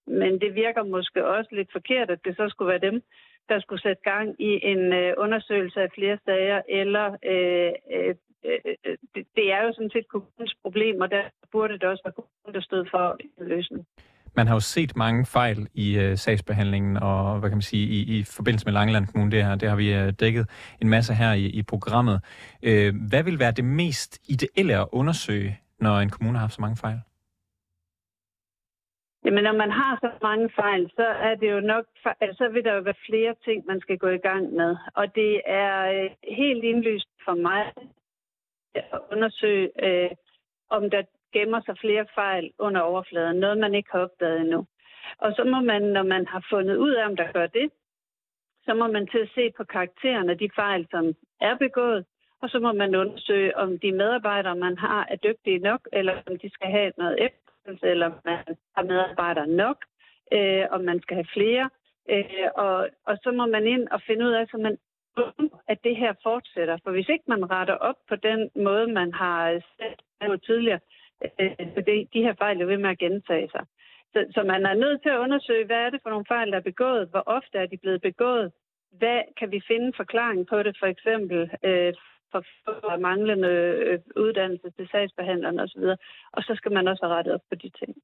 Men 0.07 0.41
det 0.41 0.55
virker 0.55 0.83
måske 0.83 1.27
også 1.27 1.49
lidt 1.55 1.71
forkert, 1.71 2.09
at 2.09 2.25
det 2.25 2.35
så 2.37 2.49
skulle 2.49 2.69
være 2.69 2.91
dem, 2.91 3.01
der 3.49 3.59
skulle 3.59 3.81
sætte 3.81 4.01
gang 4.03 4.35
i 4.39 4.59
en 4.63 4.93
øh, 4.93 5.13
undersøgelse 5.17 5.81
af 5.81 5.89
flere 5.95 6.17
sager, 6.25 6.61
eller 6.69 7.17
øh, 7.31 7.71
øh, 7.95 8.15
øh, 8.45 8.97
det, 9.15 9.27
det 9.35 9.51
er 9.51 9.63
jo 9.63 9.73
sådan 9.73 9.89
set 9.93 10.07
kommunens 10.07 10.55
problem, 10.61 11.01
og 11.01 11.11
der 11.11 11.23
burde 11.51 11.73
det 11.73 11.83
også 11.83 12.03
være 12.05 12.13
kommunen, 12.13 12.53
der 12.53 12.61
stod 12.61 12.85
for 12.91 13.17
en 13.39 13.47
løsning. 13.47 13.87
Man 14.35 14.47
har 14.47 14.55
jo 14.55 14.59
set 14.59 14.95
mange 14.95 15.25
fejl 15.25 15.67
i 15.73 15.97
øh, 15.97 16.17
sagsbehandlingen, 16.17 16.97
og 16.97 17.39
hvad 17.39 17.49
kan 17.49 17.57
man 17.57 17.61
sige, 17.61 17.87
i, 17.87 18.19
i 18.19 18.23
forbindelse 18.23 18.65
med 18.65 18.73
Langeland 18.73 19.07
Kommune, 19.07 19.31
det 19.31 19.45
her, 19.45 19.55
det 19.55 19.69
har 19.69 19.75
vi 19.75 19.93
øh, 19.93 20.13
dækket 20.19 20.49
en 20.81 20.89
masse 20.89 21.13
her 21.13 21.33
i, 21.33 21.45
i 21.45 21.63
programmet. 21.63 22.21
Øh, 22.63 22.93
hvad 23.09 23.23
vil 23.23 23.39
være 23.39 23.51
det 23.51 23.65
mest 23.65 24.21
ideelle 24.29 24.75
at 24.77 24.87
undersøge, 24.91 25.59
når 25.79 25.99
en 25.99 26.09
kommune 26.09 26.37
har 26.37 26.43
haft 26.45 26.53
så 26.53 26.61
mange 26.61 26.77
fejl? 26.77 26.99
Jamen, 29.25 29.43
når 29.43 29.53
man 29.53 29.71
har 29.71 29.97
så 30.01 30.11
mange 30.21 30.49
fejl, 30.55 30.91
så 30.95 31.05
er 31.27 31.35
det 31.35 31.51
jo 31.51 31.59
nok, 31.59 31.85
altså, 32.21 32.37
så 32.37 32.49
vil 32.53 32.63
der 32.63 32.73
jo 32.73 32.81
være 32.81 33.03
flere 33.09 33.35
ting, 33.45 33.65
man 33.67 33.79
skal 33.79 33.97
gå 33.97 34.07
i 34.07 34.17
gang 34.29 34.53
med. 34.53 34.75
Og 34.95 35.15
det 35.15 35.41
er 35.45 35.75
øh, 35.93 36.09
helt 36.37 36.63
indlyst 36.63 37.09
for 37.25 37.35
mig 37.35 37.61
at 38.75 38.99
undersøge, 39.11 39.69
øh, 39.85 40.11
om 40.69 40.89
der 40.89 41.03
gemmer 41.33 41.61
sig 41.65 41.77
flere 41.77 42.05
fejl 42.15 42.51
under 42.59 42.81
overfladen. 42.81 43.37
Noget, 43.39 43.57
man 43.57 43.75
ikke 43.75 43.89
har 43.91 43.99
opdaget 43.99 44.41
endnu. 44.41 44.65
Og 45.17 45.33
så 45.35 45.43
må 45.43 45.59
man, 45.61 45.81
når 45.81 46.03
man 46.03 46.27
har 46.27 46.45
fundet 46.49 46.75
ud 46.75 46.91
af, 46.91 47.05
om 47.05 47.15
der 47.15 47.31
gør 47.31 47.47
det, 47.47 47.71
så 48.65 48.73
må 48.73 48.87
man 48.87 49.07
til 49.07 49.17
at 49.17 49.31
se 49.35 49.51
på 49.57 49.63
karakteren 49.63 50.29
af 50.29 50.37
de 50.37 50.49
fejl, 50.55 50.87
som 50.91 51.13
er 51.41 51.55
begået, 51.57 52.05
og 52.41 52.49
så 52.49 52.59
må 52.59 52.71
man 52.73 52.95
undersøge, 52.95 53.57
om 53.57 53.79
de 53.79 53.91
medarbejdere, 53.91 54.55
man 54.55 54.77
har, 54.77 55.07
er 55.09 55.15
dygtige 55.15 55.59
nok, 55.59 55.81
eller 55.93 56.13
om 56.27 56.39
de 56.39 56.49
skal 56.49 56.69
have 56.71 56.91
noget 56.97 57.17
efterfølgelse, 57.25 57.87
eller 57.87 58.05
om 58.05 58.13
man 58.25 58.37
har 58.75 58.83
medarbejdere 58.83 59.47
nok, 59.47 59.77
øh, 60.33 60.65
om 60.71 60.81
man 60.81 61.01
skal 61.01 61.15
have 61.15 61.33
flere. 61.33 61.69
Øh, 62.09 62.47
og, 62.55 62.89
og 63.05 63.17
så 63.23 63.31
må 63.31 63.45
man 63.45 63.67
ind 63.67 63.87
og 63.87 64.01
finde 64.07 64.25
ud 64.25 64.31
af, 64.31 64.47
så 64.47 64.57
man 64.57 64.77
at 65.67 65.83
det 65.83 65.95
her 65.97 66.13
fortsætter. 66.23 66.77
For 66.83 66.91
hvis 66.91 67.09
ikke 67.09 67.23
man 67.27 67.51
retter 67.51 67.73
op 67.73 67.95
på 68.09 68.15
den 68.15 68.49
måde, 68.55 68.87
man 68.87 69.13
har 69.13 69.61
set 69.77 70.41
tidligere, 70.45 70.79
så 71.75 71.81
det, 71.87 72.13
de 72.13 72.25
her 72.25 72.35
fejl 72.41 72.61
er 72.61 72.65
ved 72.65 72.77
med 72.77 72.89
at 72.89 72.99
gentage 72.99 73.49
sig. 73.49 73.65
Så, 74.13 74.19
så 74.35 74.43
man 74.43 74.65
er 74.65 74.73
nødt 74.73 75.01
til 75.01 75.09
at 75.09 75.17
undersøge, 75.25 75.65
hvad 75.65 75.81
er 75.85 75.89
det 75.89 75.99
for 76.03 76.09
nogle 76.09 76.25
fejl, 76.27 76.51
der 76.51 76.57
er 76.57 76.69
begået? 76.71 77.09
Hvor 77.11 77.23
ofte 77.25 77.57
er 77.57 77.65
de 77.65 77.77
blevet 77.77 78.01
begået? 78.01 78.51
Hvad 78.91 79.21
kan 79.39 79.51
vi 79.51 79.61
finde 79.67 79.93
forklaring 79.95 80.47
på 80.47 80.63
det? 80.63 80.75
For 80.79 80.87
eksempel 80.87 81.39
øh, 81.63 81.93
for, 82.31 82.41
for 82.65 82.97
manglende 82.97 83.53
øh, 83.87 83.99
uddannelse 84.15 84.69
til 84.77 84.87
sagsbehandlerne 84.91 85.61
osv. 85.61 85.83
Og 86.31 86.41
så 86.43 86.53
skal 86.55 86.71
man 86.71 86.87
også 86.87 87.05
have 87.05 87.15
rettet 87.15 87.33
op 87.33 87.45
på 87.49 87.55
de 87.55 87.69
ting. 87.79 87.95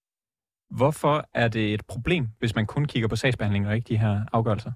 Hvorfor 0.80 1.16
er 1.34 1.48
det 1.48 1.74
et 1.74 1.84
problem, 1.94 2.24
hvis 2.40 2.56
man 2.56 2.66
kun 2.66 2.86
kigger 2.86 3.10
på 3.10 3.16
sagsbehandling 3.16 3.68
og 3.68 3.76
ikke 3.76 3.92
de 3.94 3.98
her 3.98 4.16
afgørelser? 4.34 4.72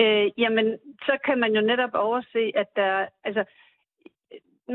Øh, 0.00 0.26
jamen, 0.42 0.66
så 1.06 1.14
kan 1.26 1.38
man 1.40 1.52
jo 1.56 1.60
netop 1.60 1.94
overse, 1.94 2.52
at 2.62 2.68
der, 2.76 3.06
altså, 3.24 3.44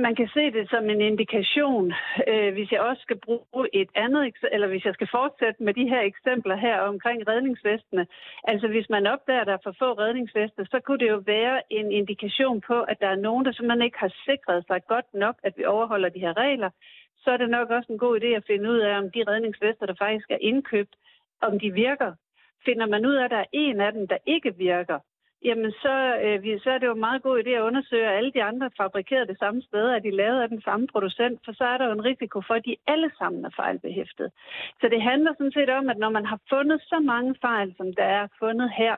man 0.01 0.15
kan 0.15 0.29
se 0.33 0.51
det 0.51 0.69
som 0.69 0.89
en 0.89 1.01
indikation, 1.01 1.93
øh, 2.27 2.53
hvis 2.53 2.71
jeg 2.71 2.81
også 2.81 3.01
skal 3.01 3.19
bruge 3.19 3.69
et 3.73 3.89
andet, 3.95 4.35
eller 4.51 4.67
hvis 4.67 4.85
jeg 4.85 4.93
skal 4.93 5.07
fortsætte 5.11 5.63
med 5.63 5.73
de 5.73 5.89
her 5.89 6.01
eksempler 6.01 6.55
her 6.55 6.79
omkring 6.79 7.27
redningsvestene. 7.27 8.07
Altså 8.43 8.67
hvis 8.67 8.89
man 8.89 9.07
opdager, 9.07 9.41
at 9.41 9.47
der 9.47 9.53
er 9.53 9.63
for 9.63 9.75
få 9.79 9.93
redningsveste, 9.93 10.65
så 10.65 10.79
kunne 10.79 10.97
det 10.97 11.09
jo 11.09 11.21
være 11.25 11.61
en 11.69 11.91
indikation 11.91 12.61
på, 12.61 12.81
at 12.81 12.97
der 12.99 13.07
er 13.07 13.15
nogen, 13.27 13.45
der 13.45 13.51
simpelthen 13.51 13.85
ikke 13.85 13.99
har 13.99 14.13
sikret 14.25 14.63
sig 14.67 14.79
godt 14.87 15.13
nok, 15.13 15.35
at 15.43 15.53
vi 15.57 15.65
overholder 15.65 16.09
de 16.09 16.19
her 16.19 16.37
regler. 16.37 16.69
Så 17.23 17.31
er 17.31 17.37
det 17.37 17.49
nok 17.49 17.69
også 17.69 17.91
en 17.91 17.99
god 17.99 18.19
idé 18.19 18.27
at 18.27 18.47
finde 18.47 18.69
ud 18.69 18.77
af, 18.77 18.97
om 18.97 19.11
de 19.11 19.23
redningsvester, 19.27 19.85
der 19.85 19.95
faktisk 19.99 20.31
er 20.31 20.37
indkøbt, 20.41 20.95
om 21.41 21.59
de 21.59 21.71
virker. 21.71 22.13
Finder 22.65 22.85
man 22.85 23.05
ud 23.05 23.13
af, 23.13 23.25
at 23.25 23.31
der 23.31 23.37
er 23.37 23.51
en 23.53 23.81
af 23.81 23.91
dem, 23.93 24.07
der 24.07 24.17
ikke 24.25 24.57
virker, 24.57 24.99
jamen 25.43 25.71
så, 25.71 25.95
øh, 26.23 26.59
så 26.63 26.69
er 26.71 26.77
det 26.77 26.87
jo 26.87 26.93
en 26.93 27.07
meget 27.07 27.21
god 27.23 27.43
idé 27.43 27.49
at 27.49 27.61
undersøge, 27.61 28.07
at 28.07 28.17
alle 28.17 28.31
de 28.31 28.43
andre 28.43 28.69
fabrikerede 28.77 29.27
det 29.27 29.39
samme 29.39 29.61
sted, 29.61 29.89
at 29.89 30.03
de 30.03 30.11
lavet 30.11 30.41
af 30.41 30.49
den 30.49 30.61
samme 30.61 30.87
producent, 30.87 31.41
for 31.45 31.53
så 31.53 31.63
er 31.63 31.77
der 31.77 31.85
jo 31.85 31.91
en 31.91 32.05
risiko 32.05 32.41
for, 32.47 32.53
at 32.53 32.65
de 32.65 32.75
alle 32.87 33.11
sammen 33.17 33.45
er 33.45 33.49
fejlbehæftet. 33.55 34.31
Så 34.81 34.89
det 34.89 35.01
handler 35.01 35.33
sådan 35.33 35.51
set 35.51 35.69
om, 35.69 35.89
at 35.89 35.97
når 35.97 36.09
man 36.09 36.25
har 36.25 36.39
fundet 36.49 36.81
så 36.81 36.99
mange 36.99 37.35
fejl, 37.41 37.75
som 37.77 37.93
der 37.93 38.03
er 38.03 38.27
fundet 38.39 38.71
her, 38.77 38.95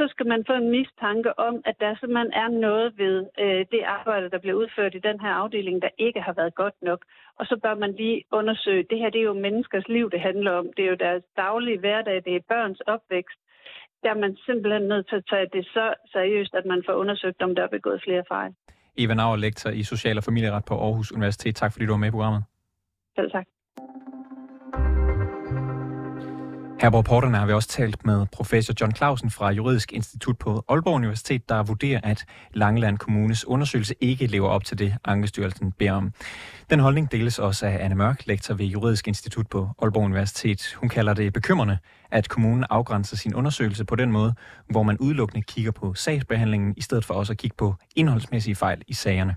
så 0.00 0.08
skal 0.08 0.26
man 0.26 0.44
få 0.46 0.52
en 0.52 0.70
mistanke 0.70 1.38
om, 1.38 1.62
at 1.64 1.76
der 1.80 1.96
simpelthen 1.96 2.32
er 2.32 2.48
noget 2.48 2.98
ved 2.98 3.26
øh, 3.40 3.66
det 3.72 3.82
arbejde, 3.82 4.30
der 4.30 4.38
bliver 4.38 4.56
udført 4.56 4.94
i 4.94 5.06
den 5.08 5.20
her 5.20 5.32
afdeling, 5.42 5.82
der 5.82 5.88
ikke 5.98 6.20
har 6.20 6.32
været 6.32 6.54
godt 6.54 6.74
nok. 6.82 7.04
Og 7.38 7.46
så 7.46 7.56
bør 7.62 7.74
man 7.74 7.92
lige 7.92 8.24
undersøge, 8.32 8.86
det 8.90 8.98
her 8.98 9.10
det 9.10 9.20
er 9.20 9.30
jo 9.30 9.44
menneskers 9.46 9.88
liv, 9.88 10.10
det 10.10 10.20
handler 10.20 10.52
om. 10.52 10.66
Det 10.76 10.84
er 10.84 10.88
jo 10.88 11.04
deres 11.06 11.22
daglige 11.36 11.78
hverdag, 11.78 12.22
det 12.24 12.36
er 12.36 12.48
børns 12.48 12.80
opvækst 12.80 13.38
der 14.02 14.10
er 14.10 14.18
man 14.24 14.36
simpelthen 14.46 14.82
nødt 14.92 15.08
til 15.08 15.16
at 15.16 15.24
tage 15.30 15.46
det 15.52 15.64
så 15.76 15.94
seriøst, 16.12 16.54
at 16.54 16.64
man 16.66 16.82
får 16.86 16.92
undersøgt, 16.92 17.42
om 17.42 17.54
der 17.54 17.62
er 17.62 17.72
begået 17.76 18.00
flere 18.06 18.24
fejl. 18.28 18.52
Eva 18.96 19.14
Nauer, 19.14 19.36
lektor 19.36 19.70
i 19.70 19.82
Social- 19.82 20.18
og 20.18 20.24
Familieret 20.24 20.64
på 20.64 20.74
Aarhus 20.74 21.12
Universitet. 21.12 21.56
Tak 21.56 21.72
fordi 21.72 21.86
du 21.86 21.92
var 21.92 21.98
med 21.98 22.08
i 22.08 22.10
programmet. 22.10 22.42
Selv 23.16 23.30
tak. 23.30 23.46
Her 26.80 26.90
på 26.90 26.98
reporterne 26.98 27.36
har 27.36 27.46
vi 27.46 27.52
også 27.52 27.68
talt 27.68 28.06
med 28.06 28.26
professor 28.32 28.74
John 28.80 28.94
Clausen 28.94 29.30
fra 29.30 29.50
Juridisk 29.50 29.92
Institut 29.92 30.38
på 30.38 30.64
Aalborg 30.68 30.94
Universitet, 30.94 31.48
der 31.48 31.62
vurderer, 31.62 32.00
at 32.02 32.24
Langeland 32.54 32.98
Kommunes 32.98 33.44
undersøgelse 33.44 33.94
ikke 34.00 34.26
lever 34.26 34.48
op 34.48 34.64
til 34.64 34.78
det, 34.78 34.94
Ankestyrelsen 35.04 35.72
beder 35.72 35.92
om. 35.92 36.12
Den 36.70 36.80
holdning 36.80 37.12
deles 37.12 37.38
også 37.38 37.66
af 37.66 37.84
Anne 37.84 37.94
Mørk, 37.94 38.26
lektor 38.26 38.54
ved 38.54 38.66
Juridisk 38.66 39.08
Institut 39.08 39.46
på 39.46 39.68
Aalborg 39.82 40.04
Universitet. 40.04 40.74
Hun 40.76 40.88
kalder 40.88 41.14
det 41.14 41.32
bekymrende, 41.32 41.78
at 42.10 42.28
kommunen 42.28 42.64
afgrænser 42.70 43.16
sin 43.16 43.34
undersøgelse 43.34 43.84
på 43.84 43.96
den 43.96 44.12
måde, 44.12 44.34
hvor 44.70 44.82
man 44.82 44.98
udelukkende 44.98 45.42
kigger 45.42 45.72
på 45.72 45.94
sagsbehandlingen, 45.94 46.74
i 46.76 46.82
stedet 46.82 47.04
for 47.04 47.14
også 47.14 47.32
at 47.32 47.38
kigge 47.38 47.56
på 47.56 47.74
indholdsmæssige 47.96 48.54
fejl 48.54 48.82
i 48.88 48.94
sagerne. 48.94 49.36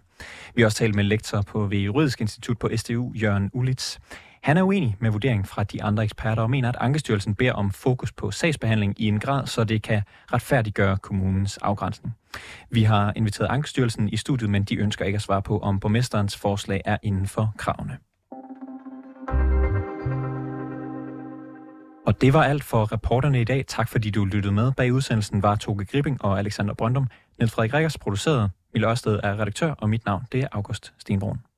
Vi 0.56 0.62
har 0.62 0.65
også 0.65 0.77
talt 0.77 0.95
med 0.95 1.03
lektor 1.03 1.41
på 1.41 1.65
ved 1.65 1.77
Juridisk 1.77 2.21
Institut 2.21 2.58
på 2.58 2.69
SDU, 2.75 3.12
Jørgen 3.15 3.49
Ulitz. 3.53 3.97
Han 4.43 4.58
er 4.58 4.63
uenig 4.63 4.95
med 4.99 5.12
vurderingen 5.12 5.45
fra 5.45 5.63
de 5.63 5.84
andre 5.84 6.03
eksperter 6.03 6.43
og 6.43 6.49
mener, 6.49 6.69
at 6.69 6.75
Ankestyrelsen 6.79 7.36
beder 7.36 7.53
om 7.53 7.71
fokus 7.71 8.12
på 8.12 8.32
sagsbehandling 8.32 9.01
i 9.01 9.08
en 9.08 9.19
grad, 9.19 9.47
så 9.47 9.63
det 9.63 9.82
kan 9.82 10.01
retfærdiggøre 10.34 10.97
kommunens 10.97 11.58
afgrænsning. 11.58 12.15
Vi 12.69 12.84
har 12.84 13.13
inviteret 13.15 13.47
Ankestyrelsen 13.47 14.10
i 14.10 14.17
studiet, 14.17 14.49
men 14.49 14.63
de 14.63 14.75
ønsker 14.75 15.06
ikke 15.06 15.15
at 15.15 15.21
svare 15.21 15.41
på, 15.41 15.60
om 15.60 15.79
borgmesterens 15.79 16.38
forslag 16.38 16.82
er 16.86 16.97
inden 17.03 17.27
for 17.27 17.53
kravene. 17.58 17.97
Og 22.06 22.21
det 22.21 22.34
var 22.34 22.43
alt 22.43 22.63
for 22.63 22.91
reporterne 22.91 23.41
i 23.41 23.43
dag. 23.43 23.65
Tak 23.67 23.89
fordi 23.89 24.10
du 24.10 24.25
lyttede 24.25 24.53
med. 24.53 24.71
Bag 24.71 24.93
udsendelsen 24.93 25.43
var 25.43 25.56
Toge 25.56 25.86
Gripping 25.86 26.23
og 26.23 26.39
Alexander 26.39 26.73
Brøndum. 26.73 27.08
Niels 27.39 27.51
Frederik 27.51 27.73
Rikkers 27.73 27.97
producerede. 27.97 28.49
Mille 28.73 28.89
Ørsted 28.89 29.19
er 29.23 29.39
redaktør, 29.39 29.71
og 29.71 29.89
mit 29.89 30.06
navn 30.06 30.23
det 30.32 30.43
er 30.43 30.47
August 30.51 30.93
Stenbrun. 30.99 31.52